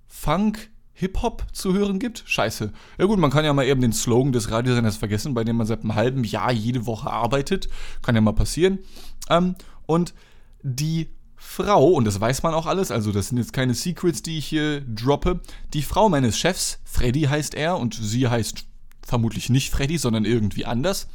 Funk 0.07 0.69
Hip-Hop 0.99 1.45
zu 1.53 1.73
hören 1.73 1.97
gibt? 1.97 2.23
Scheiße. 2.25 2.73
Ja 2.97 3.05
gut, 3.05 3.19
man 3.19 3.31
kann 3.31 3.45
ja 3.45 3.53
mal 3.53 3.65
eben 3.65 3.79
den 3.79 3.93
Slogan 3.93 4.33
des 4.33 4.51
Radiosenders 4.51 4.97
vergessen, 4.97 5.33
bei 5.33 5.45
dem 5.45 5.55
man 5.55 5.65
seit 5.65 5.81
einem 5.81 5.95
halben 5.95 6.25
Jahr 6.25 6.51
jede 6.51 6.85
Woche 6.85 7.09
arbeitet. 7.09 7.69
Kann 8.01 8.15
ja 8.15 8.21
mal 8.21 8.33
passieren. 8.33 8.79
Ähm, 9.29 9.55
und 9.85 10.13
die 10.61 11.09
Frau, 11.41 11.87
und 11.87 12.03
das 12.03 12.19
weiß 12.19 12.43
man 12.43 12.53
auch 12.53 12.65
alles, 12.65 12.91
also 12.91 13.13
das 13.13 13.29
sind 13.29 13.37
jetzt 13.37 13.53
keine 13.53 13.73
Secrets, 13.73 14.21
die 14.21 14.37
ich 14.37 14.45
hier 14.45 14.81
droppe, 14.81 15.39
die 15.73 15.81
Frau 15.81 16.09
meines 16.09 16.37
Chefs, 16.37 16.79
Freddy 16.83 17.21
heißt 17.21 17.55
er, 17.55 17.77
und 17.77 17.93
sie 17.93 18.27
heißt 18.27 18.65
vermutlich 19.01 19.49
nicht 19.49 19.71
Freddy, 19.71 19.97
sondern 19.97 20.25
irgendwie 20.25 20.65
anders, 20.65 21.07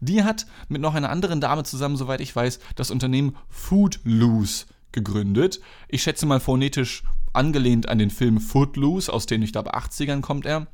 die 0.00 0.22
hat 0.22 0.46
mit 0.68 0.80
noch 0.80 0.94
einer 0.94 1.10
anderen 1.10 1.40
Dame 1.40 1.64
zusammen, 1.64 1.96
soweit 1.96 2.20
ich 2.20 2.34
weiß, 2.34 2.60
das 2.76 2.92
Unternehmen 2.92 3.36
Foodloose 3.48 4.66
gegründet. 4.92 5.60
Ich 5.88 6.04
schätze 6.04 6.26
mal 6.26 6.40
phonetisch 6.40 7.02
angelehnt 7.32 7.88
an 7.88 7.98
den 7.98 8.10
Film 8.10 8.40
Footloose, 8.40 9.12
aus 9.12 9.26
den, 9.26 9.42
ich 9.42 9.52
glaube, 9.52 9.74
80ern 9.74 10.20
kommt 10.20 10.46
er. 10.46 10.68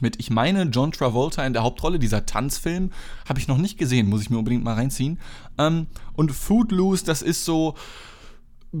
Mit, 0.00 0.20
ich 0.20 0.28
meine, 0.28 0.64
John 0.64 0.92
Travolta 0.92 1.46
in 1.46 1.54
der 1.54 1.62
Hauptrolle, 1.62 1.98
dieser 1.98 2.26
Tanzfilm, 2.26 2.90
habe 3.26 3.38
ich 3.38 3.48
noch 3.48 3.58
nicht 3.58 3.78
gesehen, 3.78 4.08
muss 4.08 4.20
ich 4.20 4.28
mir 4.28 4.38
unbedingt 4.38 4.64
mal 4.64 4.74
reinziehen. 4.74 5.18
Ähm, 5.56 5.86
und 6.12 6.30
Foodloose, 6.32 7.04
das 7.04 7.22
ist 7.22 7.44
so, 7.44 7.74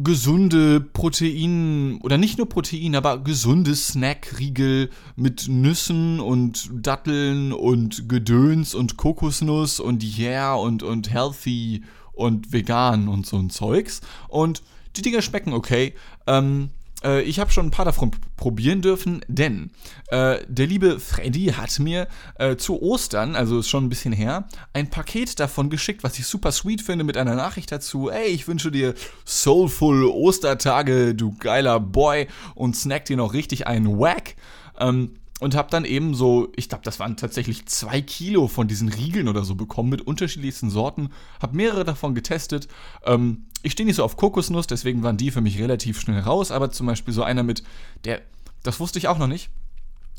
gesunde 0.02 0.80
Protein 0.80 2.00
oder 2.02 2.18
nicht 2.18 2.38
nur 2.38 2.48
Protein, 2.48 2.96
aber 2.96 3.18
gesunde 3.18 3.76
Snackriegel 3.76 4.90
mit 5.14 5.46
Nüssen 5.48 6.18
und 6.18 6.68
Datteln 6.72 7.52
und 7.52 8.08
Gedöns 8.08 8.74
und 8.74 8.96
Kokosnuss 8.96 9.78
und 9.78 10.02
yeah 10.18 10.54
und 10.54 10.82
und 10.82 11.12
healthy 11.12 11.84
und 12.12 12.52
vegan 12.52 13.06
und 13.06 13.24
so 13.24 13.36
ein 13.36 13.50
Zeugs 13.50 14.00
und 14.28 14.62
die 14.96 15.02
Dinger 15.02 15.22
schmecken 15.22 15.52
okay. 15.52 15.94
Ähm, 16.26 16.70
äh, 17.04 17.22
ich 17.22 17.38
habe 17.38 17.50
schon 17.50 17.66
ein 17.66 17.70
paar 17.70 17.84
davon 17.84 18.10
probieren 18.36 18.82
dürfen, 18.82 19.20
denn 19.28 19.70
äh, 20.08 20.38
der 20.48 20.66
liebe 20.66 20.98
Freddy 20.98 21.52
hat 21.56 21.78
mir 21.78 22.08
äh, 22.38 22.56
zu 22.56 22.82
Ostern, 22.82 23.36
also 23.36 23.58
ist 23.58 23.68
schon 23.68 23.84
ein 23.84 23.88
bisschen 23.88 24.12
her, 24.12 24.48
ein 24.72 24.90
Paket 24.90 25.38
davon 25.38 25.70
geschickt, 25.70 26.02
was 26.02 26.18
ich 26.18 26.26
super 26.26 26.50
sweet 26.50 26.82
finde, 26.82 27.04
mit 27.04 27.16
einer 27.16 27.34
Nachricht 27.34 27.70
dazu. 27.70 28.10
Ey, 28.10 28.28
ich 28.28 28.48
wünsche 28.48 28.70
dir 28.70 28.94
soulful 29.24 30.06
Ostertage, 30.06 31.14
du 31.14 31.36
geiler 31.38 31.78
Boy, 31.78 32.26
und 32.54 32.74
snack 32.76 33.04
dir 33.04 33.16
noch 33.16 33.34
richtig 33.34 33.66
einen 33.66 33.98
Wack. 33.98 34.36
Ähm, 34.78 35.16
und 35.40 35.56
habe 35.56 35.68
dann 35.68 35.84
eben 35.84 36.14
so, 36.14 36.52
ich 36.56 36.68
glaube, 36.68 36.84
das 36.84 37.00
waren 37.00 37.16
tatsächlich 37.16 37.66
zwei 37.66 38.00
Kilo 38.00 38.46
von 38.46 38.68
diesen 38.68 38.88
Riegeln 38.88 39.28
oder 39.28 39.44
so 39.44 39.56
bekommen 39.56 39.90
mit 39.90 40.00
unterschiedlichsten 40.00 40.70
Sorten. 40.70 41.10
Habe 41.42 41.56
mehrere 41.56 41.84
davon 41.84 42.14
getestet. 42.14 42.68
Ähm, 43.04 43.44
ich 43.64 43.72
stehe 43.72 43.86
nicht 43.86 43.96
so 43.96 44.04
auf 44.04 44.16
Kokosnuss, 44.16 44.66
deswegen 44.66 45.02
waren 45.02 45.16
die 45.16 45.30
für 45.30 45.40
mich 45.40 45.58
relativ 45.58 45.98
schnell 45.98 46.20
raus. 46.20 46.50
Aber 46.50 46.70
zum 46.70 46.86
Beispiel 46.86 47.14
so 47.14 47.22
einer 47.22 47.42
mit, 47.42 47.64
der, 48.04 48.20
das 48.62 48.78
wusste 48.78 48.98
ich 48.98 49.08
auch 49.08 49.18
noch 49.18 49.26
nicht. 49.26 49.50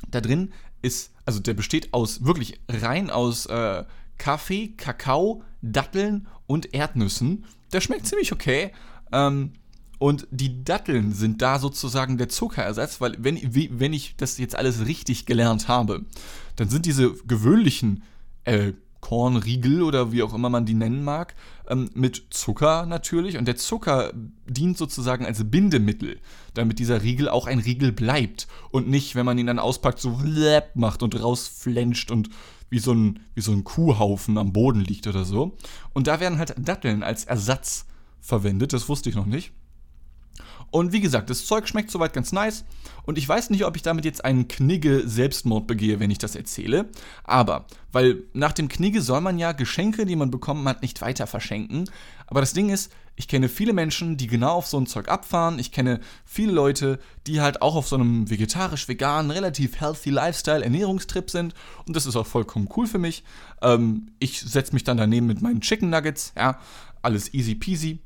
Da 0.10 0.20
drin 0.20 0.52
ist, 0.82 1.12
also 1.26 1.40
der 1.40 1.54
besteht 1.54 1.94
aus 1.94 2.26
wirklich 2.26 2.60
rein 2.68 3.10
aus 3.10 3.46
äh, 3.46 3.84
Kaffee, 4.18 4.74
Kakao, 4.76 5.44
Datteln 5.62 6.28
und 6.48 6.74
Erdnüssen. 6.74 7.46
Der 7.72 7.82
schmeckt 7.82 8.08
ziemlich 8.08 8.34
okay. 8.34 8.72
Ähm, 9.12 9.54
und 10.00 10.28
die 10.32 10.64
Datteln 10.64 11.14
sind 11.14 11.42
da 11.42 11.60
sozusagen 11.60 12.18
der 12.18 12.30
Zuckerersatz, 12.30 13.00
weil 13.00 13.16
wenn, 13.20 13.40
wenn 13.80 13.94
ich 13.94 14.16
das 14.18 14.38
jetzt 14.38 14.56
alles 14.56 14.86
richtig 14.86 15.26
gelernt 15.26 15.68
habe, 15.68 16.04
dann 16.56 16.70
sind 16.70 16.86
diese 16.86 17.14
gewöhnlichen 17.26 18.04
äh, 18.44 18.74
Kornriegel 19.06 19.84
oder 19.84 20.12
wie 20.12 20.24
auch 20.24 20.34
immer 20.34 20.50
man 20.50 20.66
die 20.66 20.74
nennen 20.74 21.04
mag, 21.04 21.36
ähm, 21.70 21.92
mit 21.94 22.26
Zucker 22.32 22.88
natürlich. 22.88 23.38
Und 23.38 23.48
der 23.48 23.56
Zucker 23.56 24.12
dient 24.48 24.80
sozusagen 24.80 25.28
als 25.28 25.48
Bindemittel, 25.52 26.20
damit 26.56 26.80
dieser 26.80 27.04
Riegel 27.04 27.30
auch 27.30 27.46
ein 27.46 27.60
Riegel 27.60 27.92
bleibt. 27.92 28.48
Und 28.72 28.90
nicht, 28.90 29.14
wenn 29.14 29.28
man 29.28 29.38
ihn 29.38 29.46
dann 29.46 29.60
auspackt, 29.60 30.00
so 30.00 30.20
macht 30.74 31.04
und 31.04 31.22
rausflenscht 31.22 32.10
und 32.10 32.30
wie 32.72 32.80
so, 32.80 32.94
ein, 32.94 33.20
wie 33.36 33.42
so 33.42 33.52
ein 33.52 33.64
Kuhhaufen 33.64 34.40
am 34.40 34.54
Boden 34.54 34.82
liegt 34.82 35.06
oder 35.06 35.24
so. 35.24 35.56
Und 35.94 36.08
da 36.08 36.20
werden 36.20 36.40
halt 36.40 36.56
Datteln 36.58 37.04
als 37.04 37.26
Ersatz 37.26 37.86
verwendet, 38.22 38.74
das 38.74 38.90
wusste 38.90 39.10
ich 39.10 39.16
noch 39.16 39.28
nicht. 39.28 39.52
Und 40.72 40.92
wie 40.92 41.02
gesagt, 41.02 41.30
das 41.30 41.46
Zeug 41.46 41.68
schmeckt 41.68 41.92
soweit 41.92 42.14
ganz 42.14 42.32
nice. 42.32 42.66
Und 43.04 43.18
ich 43.18 43.28
weiß 43.28 43.50
nicht, 43.50 43.66
ob 43.66 43.76
ich 43.76 43.82
damit 43.82 44.06
jetzt 44.06 44.26
einen 44.26 44.48
Knigge-Selbstmord 44.48 45.68
begehe, 45.68 46.00
wenn 46.00 46.12
ich 46.12 46.18
das 46.18 46.36
erzähle. 46.36 46.90
Aber, 47.24 47.66
weil 47.92 48.24
nach 48.34 48.52
dem 48.52 48.68
Knigge 48.68 49.02
soll 49.02 49.22
man 49.22 49.38
ja 49.40 49.52
Geschenke, 49.52 50.06
die 50.06 50.16
man 50.16 50.32
bekommen 50.32 50.68
hat, 50.68 50.82
nicht 50.82 51.02
weiter 51.02 51.28
verschenken. 51.28 51.90
Aber 52.28 52.42
das 52.42 52.54
Ding 52.54 52.70
ist, 52.70 52.92
ich 53.16 53.28
kenne 53.28 53.48
viele 53.48 53.72
Menschen, 53.72 54.18
die 54.18 54.28
genau 54.28 54.56
auf 54.56 54.68
so 54.68 54.78
ein 54.78 54.88
Zeug 54.88 55.08
abfahren. 55.08 55.60
Ich 55.60 55.72
kenne 55.72 56.02
viele 56.26 56.52
Leute, 56.52 57.00
die 57.28 57.40
halt 57.40 57.62
auch 57.62 57.76
auf 57.76 57.88
so 57.88 57.96
einem 57.96 58.30
vegetarisch-veganen, 58.30 59.32
relativ 59.32 59.80
healthy 59.80 60.10
Lifestyle-Ernährungstrip 60.10 61.30
sind. 61.30 61.54
Und 61.88 61.96
das 61.96 62.06
ist 62.06 62.16
auch 62.18 62.28
vollkommen 62.28 62.68
cool 62.76 62.88
für 62.88 63.00
mich. 63.00 63.24
Ähm, 63.62 64.12
ich 64.20 64.42
setze 64.42 64.74
mich 64.74 64.84
dann 64.84 64.98
daneben 64.98 65.28
mit 65.28 65.42
meinen 65.42 65.62
Chicken 65.62 65.90
Nuggets. 65.90 66.34
Ja, 66.36 66.60
alles 67.02 67.34
easy 67.34 67.56
peasy. 67.56 68.00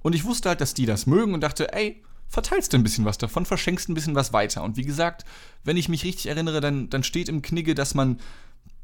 Und 0.00 0.14
ich 0.14 0.24
wusste 0.24 0.48
halt, 0.48 0.60
dass 0.60 0.74
die 0.74 0.86
das 0.86 1.06
mögen 1.06 1.34
und 1.34 1.40
dachte, 1.40 1.72
ey, 1.72 2.02
verteilst 2.28 2.72
du 2.72 2.76
ein 2.76 2.82
bisschen 2.82 3.04
was 3.04 3.18
davon, 3.18 3.46
verschenkst 3.46 3.88
ein 3.88 3.94
bisschen 3.94 4.14
was 4.14 4.32
weiter. 4.32 4.62
Und 4.62 4.76
wie 4.76 4.84
gesagt, 4.84 5.24
wenn 5.64 5.76
ich 5.76 5.88
mich 5.88 6.04
richtig 6.04 6.26
erinnere, 6.26 6.60
dann, 6.60 6.90
dann 6.90 7.02
steht 7.02 7.28
im 7.28 7.42
Knigge, 7.42 7.74
dass 7.74 7.94
man 7.94 8.18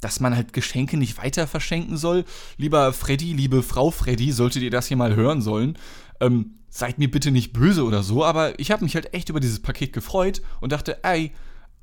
dass 0.02 0.18
man 0.18 0.34
halt 0.34 0.52
Geschenke 0.52 0.96
nicht 0.96 1.16
weiter 1.16 1.46
verschenken 1.46 1.96
soll. 1.96 2.24
Lieber 2.56 2.92
Freddy, 2.92 3.32
liebe 3.32 3.62
Frau 3.62 3.92
Freddy, 3.92 4.32
solltet 4.32 4.62
ihr 4.62 4.70
das 4.70 4.88
hier 4.88 4.96
mal 4.96 5.14
hören 5.14 5.40
sollen, 5.40 5.78
ähm, 6.20 6.58
seid 6.68 6.98
mir 6.98 7.10
bitte 7.10 7.30
nicht 7.30 7.52
böse 7.52 7.84
oder 7.84 8.02
so, 8.02 8.24
aber 8.24 8.58
ich 8.58 8.72
habe 8.72 8.82
mich 8.84 8.96
halt 8.96 9.14
echt 9.14 9.28
über 9.28 9.38
dieses 9.38 9.60
Paket 9.60 9.92
gefreut 9.92 10.42
und 10.60 10.72
dachte, 10.72 11.04
ey, 11.04 11.30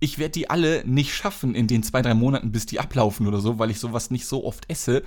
ich 0.02 0.18
werde 0.18 0.32
die 0.32 0.50
alle 0.50 0.84
nicht 0.86 1.14
schaffen 1.14 1.56
in 1.56 1.68
den 1.68 1.84
zwei, 1.84 2.02
drei 2.02 2.14
Monaten, 2.14 2.52
bis 2.52 2.66
die 2.66 2.80
ablaufen 2.80 3.28
oder 3.28 3.40
so, 3.40 3.58
weil 3.58 3.70
ich 3.70 3.80
sowas 3.80 4.12
nicht 4.12 4.26
so 4.26 4.46
oft 4.46 4.70
esse. 4.70 5.04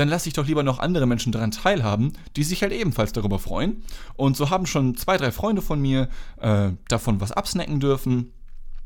Dann 0.00 0.08
lasse 0.08 0.30
ich 0.30 0.32
doch 0.32 0.46
lieber 0.46 0.62
noch 0.62 0.78
andere 0.78 1.04
Menschen 1.04 1.30
daran 1.30 1.50
teilhaben, 1.50 2.14
die 2.34 2.42
sich 2.42 2.62
halt 2.62 2.72
ebenfalls 2.72 3.12
darüber 3.12 3.38
freuen. 3.38 3.82
Und 4.16 4.34
so 4.34 4.48
haben 4.48 4.64
schon 4.64 4.96
zwei, 4.96 5.18
drei 5.18 5.30
Freunde 5.30 5.60
von 5.60 5.78
mir 5.78 6.08
äh, 6.40 6.70
davon 6.88 7.20
was 7.20 7.32
absnacken 7.32 7.80
dürfen. 7.80 8.32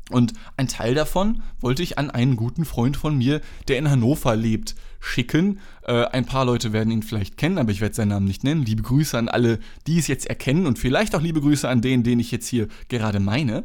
Und 0.09 0.33
ein 0.57 0.67
Teil 0.67 0.93
davon 0.93 1.41
wollte 1.61 1.83
ich 1.83 1.97
an 1.97 2.11
einen 2.11 2.35
guten 2.35 2.65
Freund 2.65 2.97
von 2.97 3.17
mir, 3.17 3.39
der 3.69 3.77
in 3.77 3.89
Hannover 3.89 4.35
lebt, 4.35 4.75
schicken. 4.99 5.61
Äh, 5.83 6.03
ein 6.03 6.25
paar 6.25 6.43
Leute 6.43 6.73
werden 6.73 6.91
ihn 6.91 7.01
vielleicht 7.01 7.37
kennen, 7.37 7.59
aber 7.59 7.71
ich 7.71 7.79
werde 7.79 7.95
seinen 7.95 8.09
Namen 8.09 8.27
nicht 8.27 8.43
nennen. 8.43 8.65
Liebe 8.65 8.83
Grüße 8.83 9.17
an 9.17 9.29
alle, 9.29 9.59
die 9.87 9.99
es 9.99 10.07
jetzt 10.07 10.25
erkennen 10.25 10.67
und 10.67 10.77
vielleicht 10.77 11.15
auch 11.15 11.21
liebe 11.21 11.39
Grüße 11.39 11.69
an 11.69 11.79
den, 11.79 12.03
den 12.03 12.19
ich 12.19 12.29
jetzt 12.29 12.49
hier 12.49 12.67
gerade 12.89 13.21
meine. 13.21 13.63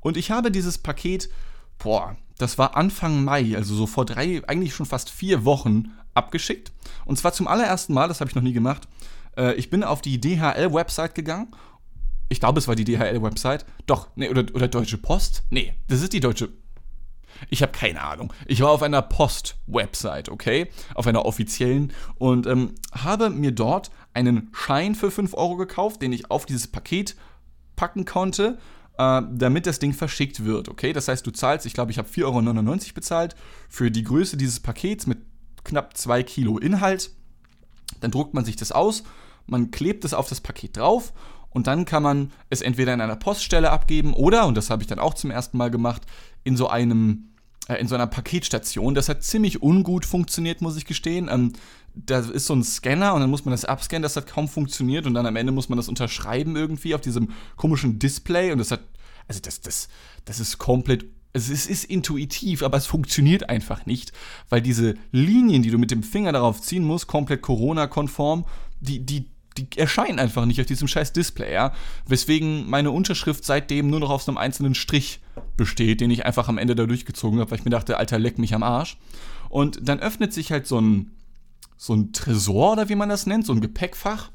Und 0.00 0.16
ich 0.16 0.32
habe 0.32 0.50
dieses 0.50 0.78
Paket, 0.78 1.30
boah, 1.78 2.16
das 2.38 2.58
war 2.58 2.76
Anfang 2.76 3.22
Mai, 3.22 3.54
also 3.54 3.76
so 3.76 3.86
vor 3.86 4.04
drei, 4.04 4.42
eigentlich 4.48 4.74
schon 4.74 4.86
fast 4.86 5.10
vier 5.10 5.44
Wochen 5.44 5.92
abgeschickt. 6.18 6.72
Und 7.06 7.16
zwar 7.16 7.32
zum 7.32 7.48
allerersten 7.48 7.94
Mal, 7.94 8.08
das 8.08 8.20
habe 8.20 8.28
ich 8.28 8.34
noch 8.34 8.42
nie 8.42 8.52
gemacht. 8.52 8.86
Äh, 9.36 9.54
ich 9.54 9.70
bin 9.70 9.82
auf 9.82 10.02
die 10.02 10.20
DHL-Website 10.20 11.14
gegangen. 11.14 11.48
Ich 12.28 12.40
glaube, 12.40 12.58
es 12.58 12.68
war 12.68 12.76
die 12.76 12.84
DHL-Website. 12.84 13.64
Doch, 13.86 14.08
nee, 14.14 14.28
oder, 14.28 14.44
oder 14.54 14.68
Deutsche 14.68 14.98
Post? 14.98 15.44
Nee, 15.50 15.74
das 15.86 16.02
ist 16.02 16.12
die 16.12 16.20
Deutsche. 16.20 16.50
Ich 17.48 17.62
habe 17.62 17.72
keine 17.72 18.02
Ahnung. 18.02 18.32
Ich 18.46 18.60
war 18.60 18.70
auf 18.70 18.82
einer 18.82 19.00
Post-Website, 19.00 20.28
okay? 20.28 20.68
Auf 20.94 21.06
einer 21.06 21.24
offiziellen 21.24 21.92
und 22.16 22.46
ähm, 22.46 22.74
habe 22.92 23.30
mir 23.30 23.52
dort 23.52 23.90
einen 24.12 24.50
Schein 24.52 24.94
für 24.94 25.10
5 25.10 25.34
Euro 25.34 25.56
gekauft, 25.56 26.02
den 26.02 26.12
ich 26.12 26.30
auf 26.30 26.46
dieses 26.46 26.66
Paket 26.66 27.16
packen 27.76 28.04
konnte 28.04 28.58
äh, 28.98 29.22
damit 29.30 29.66
das 29.66 29.78
Ding 29.78 29.94
verschickt 29.94 30.44
wird. 30.44 30.68
Okay, 30.68 30.92
das 30.92 31.08
heißt, 31.08 31.26
du 31.26 31.30
zahlst, 31.30 31.64
ich 31.64 31.72
glaube, 31.72 31.92
ich 31.92 31.98
habe 31.98 32.08
4,99 32.08 32.24
Euro 32.24 32.94
bezahlt 32.94 33.36
für 33.68 33.90
die 33.90 34.02
Größe 34.02 34.36
dieses 34.36 34.60
Pakets 34.60 35.06
mit 35.06 35.18
knapp 35.64 35.96
2 35.96 36.22
Kilo 36.22 36.58
Inhalt. 36.58 37.10
Dann 38.00 38.10
druckt 38.10 38.34
man 38.34 38.44
sich 38.44 38.56
das 38.56 38.72
aus, 38.72 39.02
man 39.46 39.70
klebt 39.70 40.04
es 40.04 40.14
auf 40.14 40.28
das 40.28 40.40
Paket 40.40 40.76
drauf 40.76 41.12
und 41.50 41.66
dann 41.66 41.84
kann 41.84 42.02
man 42.02 42.32
es 42.50 42.60
entweder 42.60 42.92
in 42.94 43.00
einer 43.00 43.16
Poststelle 43.16 43.70
abgeben 43.70 44.12
oder, 44.12 44.46
und 44.46 44.56
das 44.56 44.70
habe 44.70 44.82
ich 44.82 44.88
dann 44.88 44.98
auch 44.98 45.14
zum 45.14 45.30
ersten 45.30 45.56
Mal 45.56 45.70
gemacht, 45.70 46.02
in 46.44 46.56
so 46.56 46.68
einem 46.68 47.28
äh, 47.68 47.76
in 47.76 47.86
so 47.86 47.94
einer 47.94 48.06
Paketstation. 48.06 48.94
Das 48.94 49.08
hat 49.08 49.22
ziemlich 49.22 49.62
ungut 49.62 50.06
funktioniert, 50.06 50.60
muss 50.60 50.76
ich 50.76 50.86
gestehen. 50.86 51.28
Ähm, 51.30 51.52
da 51.94 52.20
ist 52.20 52.46
so 52.46 52.54
ein 52.54 52.64
Scanner 52.64 53.14
und 53.14 53.20
dann 53.20 53.30
muss 53.30 53.44
man 53.44 53.52
das 53.52 53.64
abscannen, 53.64 54.02
das 54.02 54.16
hat 54.16 54.26
kaum 54.26 54.48
funktioniert 54.48 55.06
und 55.06 55.14
dann 55.14 55.26
am 55.26 55.36
Ende 55.36 55.52
muss 55.52 55.68
man 55.68 55.76
das 55.76 55.88
unterschreiben 55.88 56.56
irgendwie 56.56 56.94
auf 56.94 57.00
diesem 57.00 57.30
komischen 57.56 57.98
Display 57.98 58.52
und 58.52 58.58
das 58.58 58.70
hat, 58.70 58.80
also 59.26 59.40
das, 59.40 59.60
das, 59.60 59.88
das 60.24 60.40
ist 60.40 60.58
komplett 60.58 61.06
es 61.32 61.50
ist, 61.50 61.68
ist, 61.68 61.84
intuitiv, 61.84 62.62
aber 62.62 62.78
es 62.78 62.86
funktioniert 62.86 63.48
einfach 63.48 63.86
nicht, 63.86 64.12
weil 64.48 64.62
diese 64.62 64.94
Linien, 65.12 65.62
die 65.62 65.70
du 65.70 65.78
mit 65.78 65.90
dem 65.90 66.02
Finger 66.02 66.32
darauf 66.32 66.60
ziehen 66.60 66.84
musst, 66.84 67.06
komplett 67.06 67.42
Corona-konform, 67.42 68.44
die, 68.80 69.00
die, 69.00 69.26
die 69.56 69.68
erscheinen 69.76 70.18
einfach 70.18 70.46
nicht 70.46 70.60
auf 70.60 70.66
diesem 70.66 70.88
scheiß 70.88 71.12
Display, 71.12 71.52
ja. 71.52 71.72
Weswegen 72.06 72.68
meine 72.68 72.90
Unterschrift 72.90 73.44
seitdem 73.44 73.90
nur 73.90 74.00
noch 74.00 74.10
auf 74.10 74.22
so 74.22 74.30
einem 74.30 74.38
einzelnen 74.38 74.74
Strich 74.74 75.20
besteht, 75.56 76.00
den 76.00 76.10
ich 76.10 76.24
einfach 76.24 76.48
am 76.48 76.58
Ende 76.58 76.74
da 76.74 76.86
durchgezogen 76.86 77.40
habe, 77.40 77.50
weil 77.50 77.58
ich 77.58 77.64
mir 77.64 77.70
dachte, 77.70 77.98
Alter, 77.98 78.18
leck 78.18 78.38
mich 78.38 78.54
am 78.54 78.62
Arsch. 78.62 78.96
Und 79.48 79.80
dann 79.88 80.00
öffnet 80.00 80.32
sich 80.32 80.52
halt 80.52 80.66
so 80.66 80.80
ein, 80.80 81.12
so 81.76 81.94
ein 81.94 82.12
Tresor 82.12 82.72
oder 82.72 82.88
wie 82.88 82.94
man 82.94 83.08
das 83.08 83.26
nennt, 83.26 83.46
so 83.46 83.52
ein 83.52 83.60
Gepäckfach. 83.60 84.30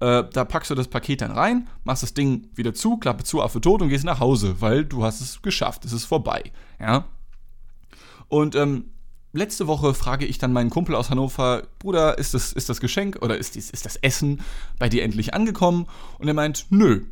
Äh, 0.00 0.24
da 0.32 0.44
packst 0.44 0.70
du 0.70 0.74
das 0.74 0.88
Paket 0.88 1.22
dann 1.22 1.32
rein, 1.32 1.68
machst 1.84 2.02
das 2.02 2.14
Ding 2.14 2.48
wieder 2.54 2.74
zu, 2.74 2.98
Klappe 2.98 3.24
zu, 3.24 3.42
Affe 3.42 3.60
tot 3.60 3.82
und 3.82 3.88
gehst 3.88 4.04
nach 4.04 4.20
Hause, 4.20 4.60
weil 4.60 4.84
du 4.84 5.04
hast 5.04 5.20
es 5.20 5.42
geschafft, 5.42 5.84
es 5.84 5.92
ist 5.92 6.04
vorbei. 6.04 6.52
Ja. 6.80 7.06
Und 8.28 8.54
ähm, 8.54 8.90
letzte 9.32 9.66
Woche 9.66 9.94
frage 9.94 10.26
ich 10.26 10.38
dann 10.38 10.52
meinen 10.52 10.70
Kumpel 10.70 10.94
aus 10.94 11.10
Hannover, 11.10 11.64
Bruder, 11.78 12.18
ist 12.18 12.34
das, 12.34 12.52
ist 12.52 12.68
das 12.68 12.80
Geschenk 12.80 13.18
oder 13.22 13.36
ist, 13.36 13.56
ist 13.56 13.84
das 13.84 13.96
Essen 13.96 14.42
bei 14.78 14.88
dir 14.88 15.02
endlich 15.02 15.34
angekommen? 15.34 15.86
Und 16.18 16.28
er 16.28 16.34
meint, 16.34 16.66
nö, 16.70 17.02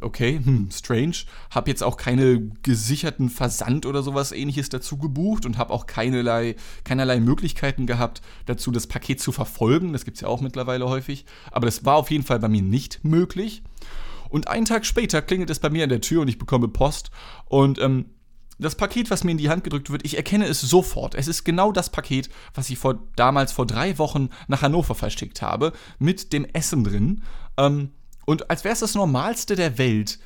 okay, 0.00 0.40
hm, 0.42 0.70
strange. 0.72 1.16
Hab 1.50 1.68
jetzt 1.68 1.82
auch 1.82 1.96
keine 1.96 2.50
gesicherten 2.62 3.28
Versand 3.28 3.86
oder 3.86 4.02
sowas 4.02 4.32
ähnliches 4.32 4.68
dazu 4.68 4.98
gebucht 4.98 5.46
und 5.46 5.58
habe 5.58 5.72
auch 5.72 5.86
keinerlei, 5.86 6.56
keinerlei 6.84 7.20
Möglichkeiten 7.20 7.86
gehabt, 7.86 8.22
dazu 8.46 8.70
das 8.70 8.86
Paket 8.86 9.20
zu 9.20 9.32
verfolgen. 9.32 9.92
Das 9.92 10.04
gibt 10.04 10.16
es 10.16 10.20
ja 10.22 10.28
auch 10.28 10.40
mittlerweile 10.40 10.88
häufig. 10.88 11.24
Aber 11.50 11.66
das 11.66 11.84
war 11.84 11.96
auf 11.96 12.10
jeden 12.10 12.24
Fall 12.24 12.38
bei 12.38 12.48
mir 12.48 12.62
nicht 12.62 13.04
möglich. 13.04 13.62
Und 14.28 14.48
einen 14.48 14.64
Tag 14.64 14.86
später 14.86 15.22
klingelt 15.22 15.50
es 15.50 15.58
bei 15.58 15.70
mir 15.70 15.84
an 15.84 15.90
der 15.90 16.00
Tür 16.00 16.22
und 16.22 16.28
ich 16.28 16.38
bekomme 16.38 16.68
Post. 16.68 17.10
Und 17.46 17.78
ähm, 17.80 18.06
das 18.60 18.74
Paket, 18.74 19.10
was 19.10 19.24
mir 19.24 19.32
in 19.32 19.38
die 19.38 19.48
Hand 19.48 19.64
gedrückt 19.64 19.90
wird, 19.90 20.04
ich 20.04 20.16
erkenne 20.16 20.46
es 20.46 20.60
sofort. 20.60 21.14
Es 21.14 21.28
ist 21.28 21.44
genau 21.44 21.72
das 21.72 21.90
Paket, 21.90 22.28
was 22.54 22.70
ich 22.70 22.78
vor, 22.78 23.00
damals 23.16 23.52
vor 23.52 23.66
drei 23.66 23.98
Wochen 23.98 24.28
nach 24.48 24.62
Hannover 24.62 24.94
verschickt 24.94 25.42
habe, 25.42 25.72
mit 25.98 26.32
dem 26.32 26.44
Essen 26.44 26.84
drin. 26.84 27.22
Ähm, 27.56 27.90
und 28.26 28.50
als 28.50 28.64
wäre 28.64 28.72
es 28.72 28.80
das 28.80 28.94
Normalste 28.94 29.56
der 29.56 29.78
Welt, 29.78 30.18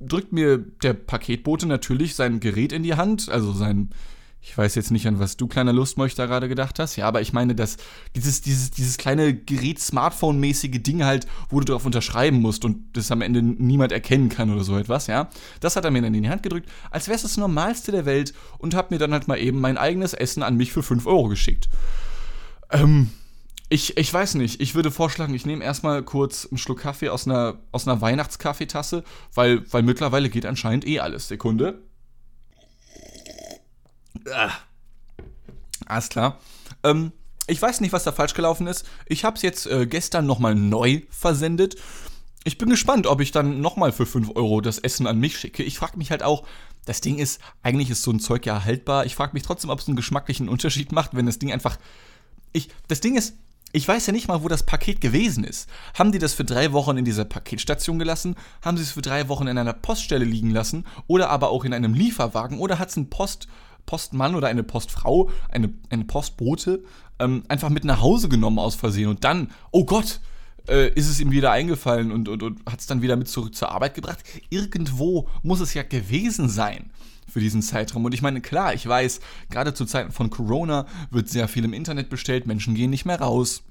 drückt 0.00 0.32
mir 0.32 0.58
der 0.58 0.94
Paketbote 0.94 1.66
natürlich 1.66 2.14
sein 2.14 2.40
Gerät 2.40 2.72
in 2.72 2.82
die 2.82 2.94
Hand, 2.94 3.28
also 3.28 3.52
sein, 3.52 3.90
ich 4.40 4.56
weiß 4.56 4.76
jetzt 4.76 4.92
nicht, 4.92 5.06
an 5.08 5.18
was 5.18 5.36
du 5.36 5.48
kleiner 5.48 5.72
Lustmolch 5.72 6.14
da 6.14 6.26
gerade 6.26 6.48
gedacht 6.48 6.78
hast, 6.78 6.96
ja, 6.96 7.06
aber 7.08 7.20
ich 7.20 7.32
meine, 7.32 7.54
dass 7.54 7.76
dieses, 8.14 8.40
dieses, 8.40 8.70
dieses 8.70 8.96
kleine 8.96 9.34
Gerät, 9.34 9.80
Smartphone-mäßige 9.80 10.80
Ding 10.80 11.04
halt, 11.04 11.26
wo 11.48 11.58
du 11.58 11.66
darauf 11.66 11.84
unterschreiben 11.84 12.40
musst 12.40 12.64
und 12.64 12.96
das 12.96 13.10
am 13.10 13.20
Ende 13.20 13.42
niemand 13.42 13.90
erkennen 13.90 14.28
kann 14.28 14.52
oder 14.52 14.62
so 14.62 14.78
etwas, 14.78 15.08
ja, 15.08 15.28
das 15.60 15.74
hat 15.74 15.84
er 15.84 15.90
mir 15.90 16.02
dann 16.02 16.14
in 16.14 16.22
die 16.22 16.30
Hand 16.30 16.44
gedrückt, 16.44 16.68
als 16.90 17.08
wäre 17.08 17.16
es 17.16 17.22
das 17.22 17.36
Normalste 17.36 17.90
der 17.90 18.06
Welt 18.06 18.32
und 18.58 18.74
hat 18.74 18.90
mir 18.92 18.98
dann 18.98 19.12
halt 19.12 19.26
mal 19.26 19.38
eben 19.38 19.60
mein 19.60 19.76
eigenes 19.76 20.14
Essen 20.14 20.42
an 20.42 20.56
mich 20.56 20.72
für 20.72 20.82
5 20.82 21.06
Euro 21.06 21.28
geschickt. 21.28 21.68
Ähm, 22.70 23.10
ich, 23.68 23.96
ich 23.96 24.12
weiß 24.12 24.34
nicht. 24.34 24.60
Ich 24.60 24.74
würde 24.74 24.90
vorschlagen, 24.90 25.34
ich 25.34 25.44
nehme 25.44 25.64
erstmal 25.64 26.02
kurz 26.02 26.46
einen 26.46 26.58
Schluck 26.58 26.80
Kaffee 26.80 27.10
aus 27.10 27.26
einer, 27.26 27.58
aus 27.70 27.86
einer 27.86 28.00
Weihnachtskaffeetasse, 28.00 29.04
weil, 29.34 29.70
weil 29.72 29.82
mittlerweile 29.82 30.30
geht 30.30 30.46
anscheinend 30.46 30.86
eh 30.86 31.00
alles. 31.00 31.28
Sekunde. 31.28 31.82
Ah. 34.32 34.52
Alles 35.86 36.08
klar. 36.08 36.38
Ähm, 36.82 37.12
ich 37.46 37.60
weiß 37.60 37.80
nicht, 37.80 37.92
was 37.92 38.04
da 38.04 38.12
falsch 38.12 38.34
gelaufen 38.34 38.66
ist. 38.66 38.86
Ich 39.06 39.24
habe 39.24 39.36
es 39.36 39.42
jetzt 39.42 39.66
äh, 39.66 39.86
gestern 39.86 40.26
nochmal 40.26 40.54
neu 40.54 41.02
versendet. 41.10 41.76
Ich 42.44 42.56
bin 42.56 42.70
gespannt, 42.70 43.06
ob 43.06 43.20
ich 43.20 43.32
dann 43.32 43.60
nochmal 43.60 43.92
für 43.92 44.06
5 44.06 44.36
Euro 44.36 44.60
das 44.60 44.78
Essen 44.78 45.06
an 45.06 45.18
mich 45.18 45.38
schicke. 45.38 45.62
Ich 45.62 45.78
frage 45.78 45.98
mich 45.98 46.10
halt 46.10 46.22
auch, 46.22 46.46
das 46.86 47.02
Ding 47.02 47.18
ist, 47.18 47.40
eigentlich 47.62 47.90
ist 47.90 48.02
so 48.02 48.10
ein 48.10 48.20
Zeug 48.20 48.46
ja 48.46 48.64
haltbar. 48.64 49.04
Ich 49.04 49.14
frage 49.14 49.32
mich 49.34 49.42
trotzdem, 49.42 49.68
ob 49.68 49.80
es 49.80 49.88
einen 49.88 49.96
geschmacklichen 49.96 50.48
Unterschied 50.48 50.92
macht, 50.92 51.14
wenn 51.14 51.26
das 51.26 51.38
Ding 51.38 51.52
einfach. 51.52 51.78
Ich, 52.52 52.70
das 52.86 53.00
Ding 53.00 53.16
ist, 53.16 53.34
ich 53.72 53.86
weiß 53.86 54.06
ja 54.06 54.12
nicht 54.12 54.28
mal, 54.28 54.42
wo 54.42 54.48
das 54.48 54.62
Paket 54.62 55.00
gewesen 55.00 55.44
ist. 55.44 55.68
Haben 55.94 56.12
die 56.12 56.18
das 56.18 56.34
für 56.34 56.44
drei 56.44 56.72
Wochen 56.72 56.96
in 56.96 57.04
dieser 57.04 57.24
Paketstation 57.24 57.98
gelassen? 57.98 58.34
Haben 58.62 58.76
sie 58.76 58.82
es 58.82 58.92
für 58.92 59.02
drei 59.02 59.28
Wochen 59.28 59.46
in 59.46 59.58
einer 59.58 59.74
Poststelle 59.74 60.24
liegen 60.24 60.50
lassen? 60.50 60.86
Oder 61.06 61.28
aber 61.30 61.50
auch 61.50 61.64
in 61.64 61.74
einem 61.74 61.92
Lieferwagen? 61.92 62.58
Oder 62.58 62.78
hat 62.78 62.88
es 62.88 62.96
ein 62.96 63.10
Post, 63.10 63.46
Postmann 63.84 64.34
oder 64.34 64.48
eine 64.48 64.62
Postfrau, 64.62 65.30
eine, 65.50 65.70
eine 65.90 66.04
Postbote, 66.04 66.82
ähm, 67.18 67.42
einfach 67.48 67.68
mit 67.68 67.84
nach 67.84 68.00
Hause 68.00 68.30
genommen 68.30 68.58
aus 68.58 68.74
Versehen? 68.74 69.08
Und 69.08 69.24
dann, 69.24 69.50
oh 69.70 69.84
Gott, 69.84 70.20
äh, 70.66 70.88
ist 70.94 71.08
es 71.08 71.20
ihm 71.20 71.30
wieder 71.30 71.50
eingefallen 71.50 72.10
und, 72.10 72.28
und, 72.28 72.42
und 72.42 72.60
hat 72.66 72.80
es 72.80 72.86
dann 72.86 73.02
wieder 73.02 73.16
mit 73.16 73.28
zurück 73.28 73.54
zur 73.54 73.70
Arbeit 73.70 73.94
gebracht? 73.94 74.24
Irgendwo 74.48 75.28
muss 75.42 75.60
es 75.60 75.74
ja 75.74 75.82
gewesen 75.82 76.48
sein 76.48 76.90
für 77.38 77.44
diesen 77.44 77.62
Zeitraum. 77.62 78.04
Und 78.04 78.14
ich 78.14 78.22
meine, 78.22 78.40
klar, 78.40 78.74
ich 78.74 78.86
weiß, 78.86 79.20
gerade 79.50 79.74
zu 79.74 79.84
Zeiten 79.84 80.12
von 80.12 80.30
Corona 80.30 80.86
wird 81.10 81.28
sehr 81.28 81.48
viel 81.48 81.64
im 81.64 81.72
Internet 81.72 82.10
bestellt, 82.10 82.46
Menschen 82.46 82.74
gehen 82.74 82.90
nicht 82.90 83.04
mehr 83.04 83.20
raus. 83.20 83.62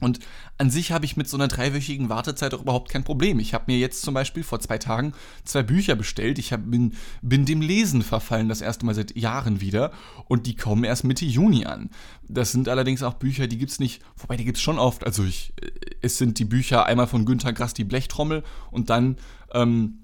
Und 0.00 0.20
an 0.58 0.70
sich 0.70 0.92
habe 0.92 1.04
ich 1.04 1.16
mit 1.16 1.28
so 1.28 1.36
einer 1.36 1.48
dreiwöchigen 1.48 2.08
Wartezeit 2.08 2.54
auch 2.54 2.62
überhaupt 2.62 2.88
kein 2.88 3.02
Problem. 3.02 3.40
Ich 3.40 3.52
habe 3.52 3.64
mir 3.66 3.78
jetzt 3.78 4.02
zum 4.02 4.14
Beispiel 4.14 4.44
vor 4.44 4.60
zwei 4.60 4.78
Tagen 4.78 5.12
zwei 5.44 5.64
Bücher 5.64 5.96
bestellt. 5.96 6.38
Ich 6.38 6.52
hab, 6.52 6.70
bin, 6.70 6.94
bin 7.20 7.44
dem 7.44 7.60
Lesen 7.60 8.02
verfallen, 8.02 8.48
das 8.48 8.60
erste 8.60 8.86
Mal 8.86 8.94
seit 8.94 9.16
Jahren 9.16 9.60
wieder. 9.60 9.90
Und 10.26 10.46
die 10.46 10.54
kommen 10.54 10.84
erst 10.84 11.02
Mitte 11.02 11.24
Juni 11.24 11.64
an. 11.64 11.90
Das 12.28 12.52
sind 12.52 12.68
allerdings 12.68 13.02
auch 13.02 13.14
Bücher, 13.14 13.48
die 13.48 13.58
gibt 13.58 13.72
es 13.72 13.80
nicht, 13.80 14.02
wobei 14.16 14.36
die 14.36 14.44
gibt 14.44 14.58
es 14.58 14.62
schon 14.62 14.78
oft. 14.78 15.04
Also 15.04 15.24
ich, 15.24 15.52
es 16.00 16.16
sind 16.16 16.38
die 16.38 16.44
Bücher 16.44 16.86
einmal 16.86 17.08
von 17.08 17.24
Günter 17.24 17.52
Grass, 17.52 17.74
die 17.74 17.84
Blechtrommel, 17.84 18.44
und 18.70 18.90
dann 18.90 19.16
ähm, 19.52 19.98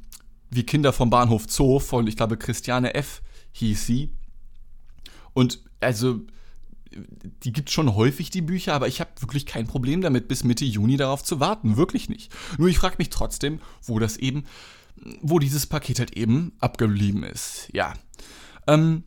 wie 0.54 0.64
Kinder 0.64 0.92
vom 0.92 1.10
Bahnhof 1.10 1.44
Zoo 1.48 1.78
von, 1.78 2.06
ich 2.06 2.16
glaube, 2.16 2.36
Christiane 2.36 2.94
F. 2.94 3.22
hieß 3.52 3.86
sie. 3.86 4.10
Und 5.32 5.60
also, 5.80 6.20
die 7.42 7.52
gibt 7.52 7.70
schon 7.70 7.94
häufig, 7.94 8.30
die 8.30 8.42
Bücher, 8.42 8.74
aber 8.74 8.88
ich 8.88 9.00
habe 9.00 9.10
wirklich 9.20 9.46
kein 9.46 9.66
Problem 9.66 10.00
damit, 10.00 10.28
bis 10.28 10.44
Mitte 10.44 10.64
Juni 10.64 10.96
darauf 10.96 11.24
zu 11.24 11.40
warten. 11.40 11.76
Wirklich 11.76 12.08
nicht. 12.08 12.32
Nur 12.56 12.68
ich 12.68 12.78
frage 12.78 12.96
mich 12.98 13.10
trotzdem, 13.10 13.60
wo 13.82 13.98
das 13.98 14.16
eben 14.16 14.44
wo 15.20 15.38
dieses 15.38 15.66
Paket 15.66 15.98
halt 15.98 16.16
eben 16.16 16.52
abgeblieben 16.60 17.22
ist. 17.22 17.68
Ja. 17.72 17.94
Ähm, 18.66 19.04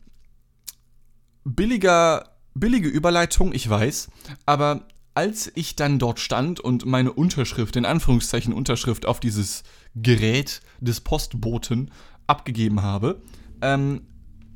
billiger, 1.44 2.36
billige 2.54 2.88
Überleitung, 2.88 3.52
ich 3.52 3.68
weiß, 3.68 4.08
aber 4.46 4.86
als 5.14 5.50
ich 5.54 5.74
dann 5.74 5.98
dort 5.98 6.20
stand 6.20 6.60
und 6.60 6.86
meine 6.86 7.12
Unterschrift, 7.12 7.74
in 7.76 7.84
Anführungszeichen 7.84 8.52
Unterschrift 8.52 9.06
auf 9.06 9.18
dieses 9.18 9.64
Gerät 9.94 10.60
des 10.80 11.00
Postboten 11.00 11.90
abgegeben 12.26 12.82
habe, 12.82 13.22
ähm, 13.62 14.02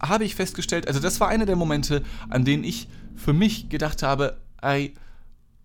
habe 0.01 0.25
ich 0.25 0.35
festgestellt, 0.35 0.89
also 0.89 1.01
das 1.01 1.21
war 1.21 1.29
einer 1.29 1.47
der 1.47 1.57
Momente, 1.57 2.03
an 2.29 2.45
denen 2.45 2.65
ich 2.65 2.89
für 3.15 3.33
mich 3.33 3.69
gedacht 3.69 4.03
habe, 4.03 4.41
ey, 4.61 4.95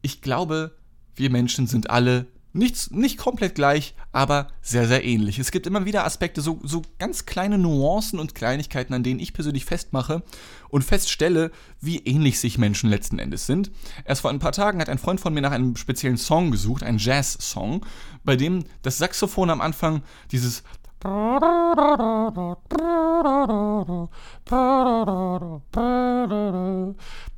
ich 0.02 0.22
glaube, 0.22 0.78
wir 1.16 1.30
Menschen 1.30 1.68
sind 1.68 1.90
alle 1.90 2.28
nicht, 2.54 2.92
nicht 2.92 3.18
komplett 3.18 3.56
gleich, 3.56 3.94
aber 4.12 4.48
sehr, 4.62 4.88
sehr 4.88 5.04
ähnlich. 5.04 5.40
Es 5.40 5.52
gibt 5.52 5.68
immer 5.68 5.86
wieder 5.86 6.06
Aspekte, 6.06 6.42
so, 6.42 6.60
so 6.64 6.82
ganz 6.98 7.26
kleine 7.26 7.58
Nuancen 7.58 8.20
und 8.20 8.36
Kleinigkeiten, 8.36 8.94
an 8.94 9.04
denen 9.04 9.20
ich 9.20 9.34
persönlich 9.34 9.66
festmache 9.66 10.24
und 10.70 10.84
feststelle, 10.84 11.52
wie 11.82 12.00
ähnlich 12.00 12.40
sich 12.40 12.58
Menschen 12.58 12.90
letzten 12.90 13.20
Endes 13.20 13.46
sind. 13.46 13.72
Erst 14.06 14.22
vor 14.22 14.32
ein 14.32 14.40
paar 14.40 14.52
Tagen 14.52 14.80
hat 14.80 14.90
ein 14.90 14.98
Freund 14.98 15.20
von 15.20 15.34
mir 15.34 15.42
nach 15.42 15.52
einem 15.52 15.76
speziellen 15.76 16.18
Song 16.18 16.52
gesucht, 16.52 16.84
einen 16.84 16.98
Jazz-Song, 16.98 17.86
bei 18.24 18.36
dem 18.36 18.64
das 18.82 18.98
Saxophon 18.98 19.50
am 19.50 19.62
Anfang 19.62 20.02
dieses 20.32 20.64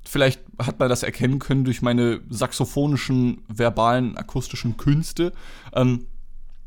Vielleicht 0.09 0.41
hat 0.57 0.79
man 0.79 0.89
das 0.89 1.03
erkennen 1.03 1.37
können 1.37 1.65
durch 1.65 1.83
meine 1.83 2.21
saxophonischen, 2.31 3.43
verbalen, 3.47 4.17
akustischen 4.17 4.75
Künste. 4.75 5.33
Ähm, 5.71 6.07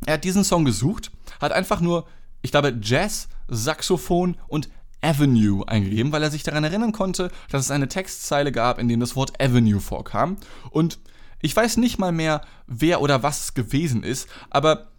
er 0.06 0.14
hat 0.14 0.22
diesen 0.22 0.44
Song 0.44 0.64
gesucht, 0.64 1.10
hat 1.40 1.50
einfach 1.50 1.80
nur, 1.80 2.06
ich 2.42 2.52
glaube, 2.52 2.78
Jazz, 2.80 3.28
Saxophon 3.48 4.36
und 4.46 4.68
Avenue 5.00 5.66
eingegeben, 5.66 6.12
weil 6.12 6.22
er 6.22 6.30
sich 6.30 6.44
daran 6.44 6.62
erinnern 6.62 6.92
konnte, 6.92 7.32
dass 7.50 7.62
es 7.64 7.72
eine 7.72 7.88
Textzeile 7.88 8.52
gab, 8.52 8.78
in 8.78 8.86
der 8.86 8.98
das 8.98 9.16
Wort 9.16 9.40
Avenue 9.42 9.80
vorkam. 9.80 10.36
Und 10.70 11.00
ich 11.40 11.56
weiß 11.56 11.78
nicht 11.78 11.98
mal 11.98 12.12
mehr, 12.12 12.42
wer 12.68 13.00
oder 13.00 13.24
was 13.24 13.42
es 13.42 13.54
gewesen 13.54 14.04
ist, 14.04 14.28
aber 14.50 14.92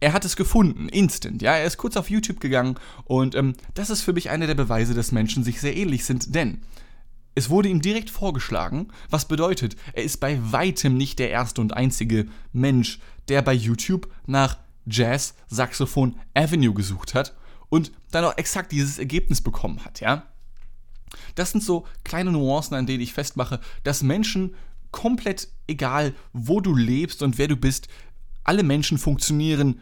er 0.00 0.12
hat 0.12 0.24
es 0.24 0.34
gefunden, 0.34 0.88
instant. 0.88 1.40
Ja, 1.40 1.54
er 1.54 1.66
ist 1.66 1.76
kurz 1.76 1.96
auf 1.96 2.10
YouTube 2.10 2.40
gegangen 2.40 2.74
und 3.04 3.36
ähm, 3.36 3.54
das 3.74 3.90
ist 3.90 4.02
für 4.02 4.12
mich 4.12 4.28
einer 4.28 4.48
der 4.48 4.56
Beweise, 4.56 4.92
dass 4.92 5.12
Menschen 5.12 5.44
sich 5.44 5.60
sehr 5.60 5.76
ähnlich 5.76 6.04
sind, 6.04 6.34
denn 6.34 6.62
es 7.34 7.48
wurde 7.48 7.68
ihm 7.68 7.80
direkt 7.80 8.10
vorgeschlagen, 8.10 8.88
was 9.08 9.26
bedeutet, 9.26 9.76
er 9.92 10.02
ist 10.02 10.18
bei 10.18 10.38
weitem 10.52 10.96
nicht 10.96 11.18
der 11.18 11.30
erste 11.30 11.60
und 11.60 11.76
einzige 11.76 12.26
Mensch, 12.52 12.98
der 13.28 13.42
bei 13.42 13.52
YouTube 13.52 14.12
nach 14.26 14.58
Jazz, 14.86 15.34
Saxophon, 15.48 16.18
Avenue 16.34 16.74
gesucht 16.74 17.14
hat 17.14 17.36
und 17.68 17.92
dann 18.10 18.24
auch 18.24 18.36
exakt 18.36 18.72
dieses 18.72 18.98
Ergebnis 18.98 19.40
bekommen 19.40 19.84
hat, 19.84 20.00
ja? 20.00 20.24
Das 21.34 21.52
sind 21.52 21.62
so 21.62 21.86
kleine 22.04 22.30
Nuancen, 22.30 22.76
an 22.76 22.86
denen 22.86 23.02
ich 23.02 23.12
festmache, 23.12 23.60
dass 23.82 24.02
Menschen 24.02 24.54
komplett 24.90 25.48
egal, 25.66 26.14
wo 26.32 26.60
du 26.60 26.74
lebst 26.74 27.22
und 27.22 27.38
wer 27.38 27.48
du 27.48 27.56
bist, 27.56 27.88
alle 28.44 28.62
Menschen 28.62 28.98
funktionieren, 28.98 29.80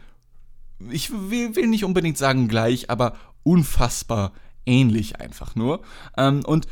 ich 0.89 1.11
will, 1.11 1.67
nicht 1.67 1.83
unbedingt 1.83 2.17
sagen 2.17 2.47
gleich, 2.47 2.89
aber 2.89 3.15
unfassbar 3.43 4.33
ähnlich 4.65 5.19
einfach 5.19 5.55
nur. 5.55 5.81
Ähm, 6.17 6.43
und 6.45 6.67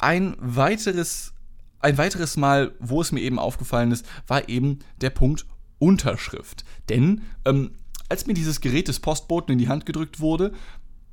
ein 0.00 0.36
weiteres, 0.38 1.32
ein 1.80 1.98
weiteres 1.98 2.36
Mal, 2.36 2.72
wo 2.80 3.00
es 3.00 3.12
mir 3.12 3.20
eben 3.20 3.38
aufgefallen 3.38 3.92
ist, 3.92 4.06
war 4.26 4.48
eben 4.48 4.80
der 5.00 5.10
Punkt 5.10 5.46
Unterschrift. 5.78 6.64
Denn 6.88 7.22
ähm, 7.44 7.72
als 8.08 8.26
mir 8.26 8.34
dieses 8.34 8.60
Gerät 8.60 8.88
des 8.88 9.00
Postboten 9.00 9.52
in 9.52 9.58
die 9.58 9.68
Hand 9.68 9.86
gedrückt 9.86 10.20
wurde, 10.20 10.52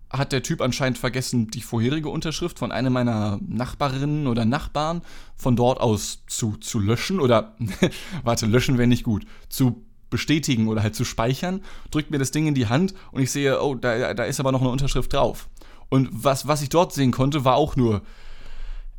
hat 0.10 0.32
der 0.32 0.44
Typ 0.44 0.62
anscheinend 0.62 0.98
vergessen, 0.98 1.48
die 1.48 1.62
vorherige 1.62 2.10
Unterschrift 2.10 2.60
von 2.60 2.72
einer 2.72 2.90
meiner 2.90 3.40
Nachbarinnen 3.46 4.28
oder 4.28 4.46
Nachbarn 4.46 5.02
von 5.36 5.56
dort 5.56 5.80
aus 5.82 6.24
zu, 6.28 6.56
zu 6.58 6.80
löschen 6.80 7.20
oder, 7.20 7.56
warte, 8.24 8.46
löschen 8.46 8.78
wäre 8.78 8.88
nicht 8.88 9.04
gut, 9.04 9.26
zu 9.50 9.86
bestätigen 10.10 10.70
oder 10.70 10.82
halt 10.82 10.96
zu 10.96 11.04
speichern, 11.04 11.62
drückt 11.92 12.12
mir 12.12 12.20
das 12.20 12.32
Ding 12.32 12.48
in 12.48 12.56
die 12.56 12.68
Hand 12.68 12.94
und 13.12 13.22
ich 13.22 13.32
sehe, 13.32 13.62
oh, 13.62 13.76
da, 13.76 14.14
da 14.14 14.24
ist 14.24 14.40
aber 14.40 14.54
noch 14.54 14.62
eine 14.62 14.70
Unterschrift 14.70 15.12
drauf. 15.12 15.50
Und 15.90 16.10
was, 16.12 16.48
was 16.48 16.62
ich 16.62 16.70
dort 16.70 16.94
sehen 16.94 17.12
konnte, 17.12 17.44
war 17.44 17.56
auch 17.56 17.76
nur 17.76 18.02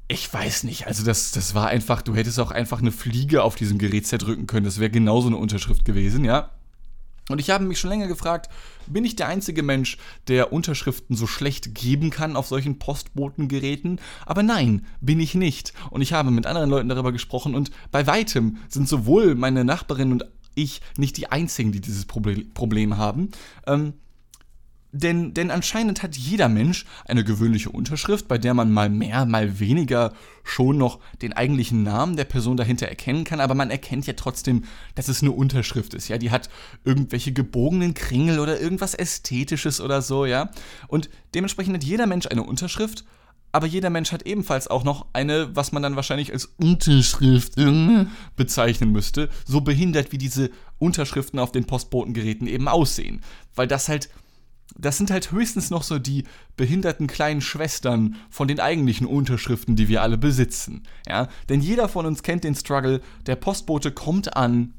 ich 0.08 0.32
weiß 0.32 0.64
nicht, 0.64 0.86
also 0.86 1.04
das, 1.04 1.32
das 1.32 1.54
war 1.54 1.68
einfach, 1.68 2.00
du 2.00 2.14
hättest 2.14 2.40
auch 2.40 2.50
einfach 2.50 2.80
eine 2.80 2.92
Fliege 2.92 3.42
auf 3.42 3.56
diesem 3.56 3.76
Gerät 3.76 4.06
zerdrücken 4.06 4.46
können. 4.46 4.64
Das 4.64 4.80
wäre 4.80 4.90
genauso 4.90 5.28
eine 5.28 5.36
Unterschrift 5.36 5.84
gewesen, 5.84 6.24
ja. 6.24 6.50
Und 7.28 7.40
ich 7.40 7.50
habe 7.50 7.64
mich 7.64 7.78
schon 7.78 7.90
länger 7.90 8.06
gefragt, 8.06 8.48
bin 8.86 9.04
ich 9.04 9.14
der 9.14 9.28
einzige 9.28 9.62
Mensch, 9.62 9.98
der 10.28 10.50
Unterschriften 10.50 11.14
so 11.14 11.26
schlecht 11.26 11.74
geben 11.74 12.08
kann 12.08 12.36
auf 12.36 12.46
solchen 12.46 12.78
Postbotengeräten? 12.78 14.00
Aber 14.24 14.42
nein, 14.42 14.86
bin 15.02 15.20
ich 15.20 15.34
nicht. 15.34 15.74
Und 15.90 16.00
ich 16.00 16.14
habe 16.14 16.30
mit 16.30 16.46
anderen 16.46 16.70
Leuten 16.70 16.88
darüber 16.88 17.12
gesprochen 17.12 17.54
und 17.54 17.70
bei 17.90 18.06
weitem 18.06 18.56
sind 18.70 18.88
sowohl 18.88 19.34
meine 19.34 19.62
Nachbarin 19.62 20.12
und 20.12 20.24
ich 20.54 20.80
nicht 20.96 21.18
die 21.18 21.30
einzigen, 21.30 21.70
die 21.70 21.82
dieses 21.82 22.06
Problem 22.06 22.96
haben. 22.96 23.30
Ähm, 23.66 23.92
denn, 24.92 25.34
denn 25.34 25.50
anscheinend 25.50 26.02
hat 26.02 26.16
jeder 26.16 26.48
Mensch 26.48 26.86
eine 27.04 27.22
gewöhnliche 27.22 27.70
Unterschrift, 27.70 28.26
bei 28.26 28.38
der 28.38 28.54
man 28.54 28.72
mal 28.72 28.88
mehr, 28.88 29.26
mal 29.26 29.60
weniger 29.60 30.14
schon 30.44 30.78
noch 30.78 30.98
den 31.20 31.34
eigentlichen 31.34 31.82
Namen 31.82 32.16
der 32.16 32.24
Person 32.24 32.56
dahinter 32.56 32.88
erkennen 32.88 33.24
kann, 33.24 33.40
aber 33.40 33.54
man 33.54 33.70
erkennt 33.70 34.06
ja 34.06 34.14
trotzdem, 34.14 34.64
dass 34.94 35.08
es 35.08 35.22
eine 35.22 35.32
Unterschrift 35.32 35.92
ist, 35.92 36.08
ja, 36.08 36.16
die 36.16 36.30
hat 36.30 36.48
irgendwelche 36.84 37.32
gebogenen 37.32 37.92
Kringel 37.92 38.38
oder 38.38 38.58
irgendwas 38.60 38.94
Ästhetisches 38.94 39.80
oder 39.80 40.00
so, 40.00 40.24
ja. 40.24 40.50
Und 40.86 41.10
dementsprechend 41.34 41.74
hat 41.74 41.84
jeder 41.84 42.06
Mensch 42.06 42.26
eine 42.26 42.42
Unterschrift, 42.42 43.04
aber 43.52 43.66
jeder 43.66 43.90
Mensch 43.90 44.12
hat 44.12 44.22
ebenfalls 44.22 44.68
auch 44.68 44.84
noch 44.84 45.06
eine, 45.12 45.54
was 45.54 45.72
man 45.72 45.82
dann 45.82 45.96
wahrscheinlich 45.96 46.32
als 46.32 46.46
Unterschrift 46.46 47.58
äh, 47.58 48.06
bezeichnen 48.36 48.92
müsste, 48.92 49.28
so 49.46 49.60
behindert 49.60 50.12
wie 50.12 50.18
diese 50.18 50.50
Unterschriften 50.78 51.38
auf 51.38 51.52
den 51.52 51.64
Postbotengeräten 51.64 52.46
eben 52.46 52.68
aussehen. 52.68 53.22
Weil 53.54 53.66
das 53.66 53.88
halt 53.88 54.10
das 54.76 54.98
sind 54.98 55.10
halt 55.10 55.32
höchstens 55.32 55.70
noch 55.70 55.82
so 55.82 55.98
die 55.98 56.24
behinderten 56.56 57.06
kleinen 57.06 57.40
Schwestern 57.40 58.16
von 58.30 58.48
den 58.48 58.60
eigentlichen 58.60 59.06
Unterschriften, 59.06 59.76
die 59.76 59.88
wir 59.88 60.02
alle 60.02 60.18
besitzen. 60.18 60.82
Ja? 61.06 61.28
Denn 61.48 61.60
jeder 61.60 61.88
von 61.88 62.06
uns 62.06 62.22
kennt 62.22 62.44
den 62.44 62.54
Struggle, 62.54 63.00
der 63.26 63.36
Postbote 63.36 63.92
kommt 63.92 64.36
an 64.36 64.74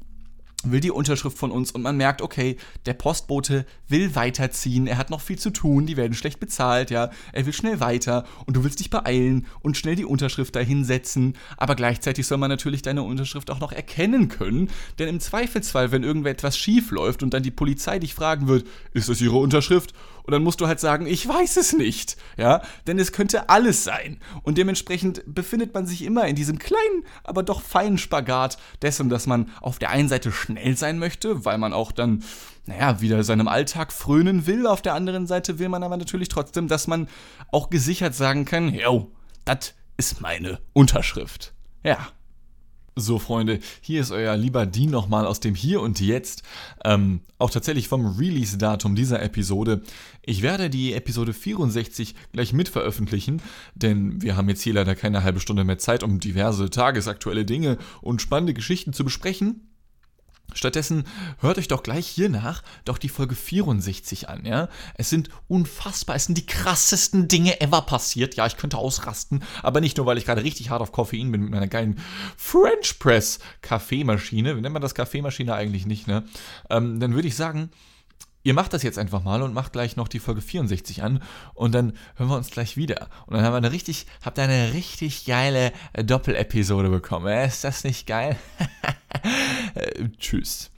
will 0.64 0.80
die 0.80 0.90
Unterschrift 0.90 1.38
von 1.38 1.50
uns 1.50 1.70
und 1.70 1.82
man 1.82 1.96
merkt, 1.96 2.22
okay, 2.22 2.56
der 2.86 2.94
Postbote 2.94 3.64
will 3.88 4.14
weiterziehen, 4.14 4.86
er 4.86 4.98
hat 4.98 5.10
noch 5.10 5.20
viel 5.20 5.38
zu 5.38 5.50
tun, 5.50 5.86
die 5.86 5.96
werden 5.96 6.14
schlecht 6.14 6.40
bezahlt, 6.40 6.90
ja, 6.90 7.10
er 7.32 7.46
will 7.46 7.52
schnell 7.52 7.80
weiter 7.80 8.24
und 8.46 8.56
du 8.56 8.64
willst 8.64 8.80
dich 8.80 8.90
beeilen 8.90 9.46
und 9.60 9.76
schnell 9.76 9.96
die 9.96 10.04
Unterschrift 10.04 10.54
dahinsetzen, 10.56 11.34
aber 11.56 11.74
gleichzeitig 11.74 12.26
soll 12.26 12.38
man 12.38 12.50
natürlich 12.50 12.82
deine 12.82 13.02
Unterschrift 13.02 13.50
auch 13.50 13.60
noch 13.60 13.72
erkennen 13.72 14.28
können, 14.28 14.70
denn 14.98 15.08
im 15.08 15.20
Zweifelsfall, 15.20 15.92
wenn 15.92 16.02
irgendetwas 16.02 16.58
schief 16.58 16.90
läuft 16.90 17.22
und 17.22 17.32
dann 17.32 17.42
die 17.42 17.50
Polizei 17.50 17.98
dich 17.98 18.14
fragen 18.14 18.48
wird, 18.48 18.66
ist 18.92 19.08
das 19.08 19.20
ihre 19.20 19.36
Unterschrift? 19.36 19.94
Und 20.24 20.32
dann 20.32 20.42
musst 20.42 20.60
du 20.60 20.66
halt 20.66 20.80
sagen, 20.80 21.06
ich 21.06 21.26
weiß 21.26 21.56
es 21.56 21.72
nicht, 21.72 22.16
ja, 22.36 22.62
denn 22.86 22.98
es 22.98 23.12
könnte 23.12 23.48
alles 23.48 23.84
sein. 23.84 24.18
Und 24.42 24.58
dementsprechend 24.58 25.22
befindet 25.26 25.74
man 25.74 25.86
sich 25.86 26.02
immer 26.02 26.26
in 26.26 26.36
diesem 26.36 26.58
kleinen, 26.58 27.04
aber 27.24 27.42
doch 27.42 27.62
feinen 27.62 27.98
Spagat 27.98 28.58
dessen, 28.82 29.08
dass 29.08 29.26
man 29.26 29.50
auf 29.60 29.78
der 29.78 29.90
einen 29.90 30.08
Seite 30.08 30.32
schnell 30.32 30.76
sein 30.76 30.98
möchte, 30.98 31.44
weil 31.44 31.58
man 31.58 31.72
auch 31.72 31.92
dann, 31.92 32.22
naja, 32.66 33.00
wieder 33.00 33.22
seinem 33.24 33.48
Alltag 33.48 33.92
frönen 33.92 34.46
will. 34.46 34.66
Auf 34.66 34.82
der 34.82 34.94
anderen 34.94 35.26
Seite 35.26 35.58
will 35.58 35.68
man 35.68 35.82
aber 35.82 35.96
natürlich 35.96 36.28
trotzdem, 36.28 36.68
dass 36.68 36.86
man 36.86 37.08
auch 37.50 37.70
gesichert 37.70 38.14
sagen 38.14 38.44
kann, 38.44 38.72
yo, 38.74 39.10
das 39.44 39.74
ist 39.96 40.20
meine 40.20 40.60
Unterschrift. 40.72 41.54
Ja. 41.82 42.08
So, 43.00 43.18
Freunde, 43.18 43.60
hier 43.80 44.02
ist 44.02 44.12
euer 44.12 44.36
lieber 44.36 44.66
Dean 44.66 44.90
nochmal 44.90 45.26
aus 45.26 45.40
dem 45.40 45.54
Hier 45.54 45.80
und 45.80 46.00
Jetzt. 46.00 46.42
Ähm, 46.84 47.20
auch 47.38 47.48
tatsächlich 47.48 47.88
vom 47.88 48.04
Release-Datum 48.18 48.94
dieser 48.94 49.22
Episode. 49.22 49.80
Ich 50.22 50.42
werde 50.42 50.68
die 50.68 50.92
Episode 50.92 51.32
64 51.32 52.14
gleich 52.32 52.52
mit 52.52 52.68
veröffentlichen, 52.68 53.40
denn 53.74 54.20
wir 54.20 54.36
haben 54.36 54.50
jetzt 54.50 54.60
hier 54.60 54.74
leider 54.74 54.94
keine 54.94 55.22
halbe 55.22 55.40
Stunde 55.40 55.64
mehr 55.64 55.78
Zeit, 55.78 56.02
um 56.02 56.20
diverse 56.20 56.68
tagesaktuelle 56.68 57.46
Dinge 57.46 57.78
und 58.02 58.20
spannende 58.20 58.52
Geschichten 58.52 58.92
zu 58.92 59.02
besprechen. 59.02 59.69
Stattdessen 60.54 61.04
hört 61.40 61.58
euch 61.58 61.68
doch 61.68 61.82
gleich 61.82 62.06
hier 62.06 62.28
nach 62.28 62.62
doch 62.84 62.98
die 62.98 63.08
Folge 63.08 63.34
64 63.34 64.28
an, 64.28 64.44
ja? 64.44 64.68
Es 64.94 65.10
sind 65.10 65.30
unfassbar, 65.48 66.16
es 66.16 66.26
sind 66.26 66.38
die 66.38 66.46
krassesten 66.46 67.28
Dinge 67.28 67.60
ever 67.60 67.82
passiert. 67.82 68.34
Ja, 68.34 68.46
ich 68.46 68.56
könnte 68.56 68.78
ausrasten, 68.78 69.42
aber 69.62 69.80
nicht 69.80 69.96
nur, 69.96 70.06
weil 70.06 70.18
ich 70.18 70.24
gerade 70.24 70.42
richtig 70.44 70.70
hart 70.70 70.82
auf 70.82 70.92
Koffein 70.92 71.30
bin 71.32 71.42
mit 71.42 71.50
meiner 71.50 71.68
geilen 71.68 72.00
French 72.36 72.98
Press 72.98 73.38
Kaffeemaschine. 73.62 74.56
Wie 74.56 74.60
nennt 74.60 74.72
man 74.72 74.82
das 74.82 74.94
Kaffeemaschine 74.94 75.54
eigentlich 75.54 75.86
nicht, 75.86 76.06
ne? 76.06 76.24
Ähm, 76.68 77.00
dann 77.00 77.14
würde 77.14 77.28
ich 77.28 77.36
sagen, 77.36 77.70
ihr 78.42 78.54
macht 78.54 78.72
das 78.72 78.82
jetzt 78.82 78.98
einfach 78.98 79.22
mal 79.22 79.42
und 79.42 79.54
macht 79.54 79.72
gleich 79.72 79.96
noch 79.96 80.08
die 80.08 80.18
Folge 80.18 80.40
64 80.40 81.02
an 81.02 81.22
und 81.54 81.74
dann 81.74 81.92
hören 82.16 82.30
wir 82.30 82.36
uns 82.36 82.50
gleich 82.50 82.76
wieder. 82.76 83.08
Und 83.26 83.34
dann 83.34 83.44
haben 83.44 83.52
wir 83.52 83.58
eine 83.58 83.72
richtig, 83.72 84.06
habt 84.22 84.38
ihr 84.38 84.44
eine 84.44 84.72
richtig 84.72 85.24
geile 85.24 85.72
Doppelepisode 85.94 86.88
bekommen. 86.88 87.28
Ist 87.44 87.64
das 87.64 87.84
nicht 87.84 88.06
geil? 88.06 88.36
Tschüss. 90.18 90.70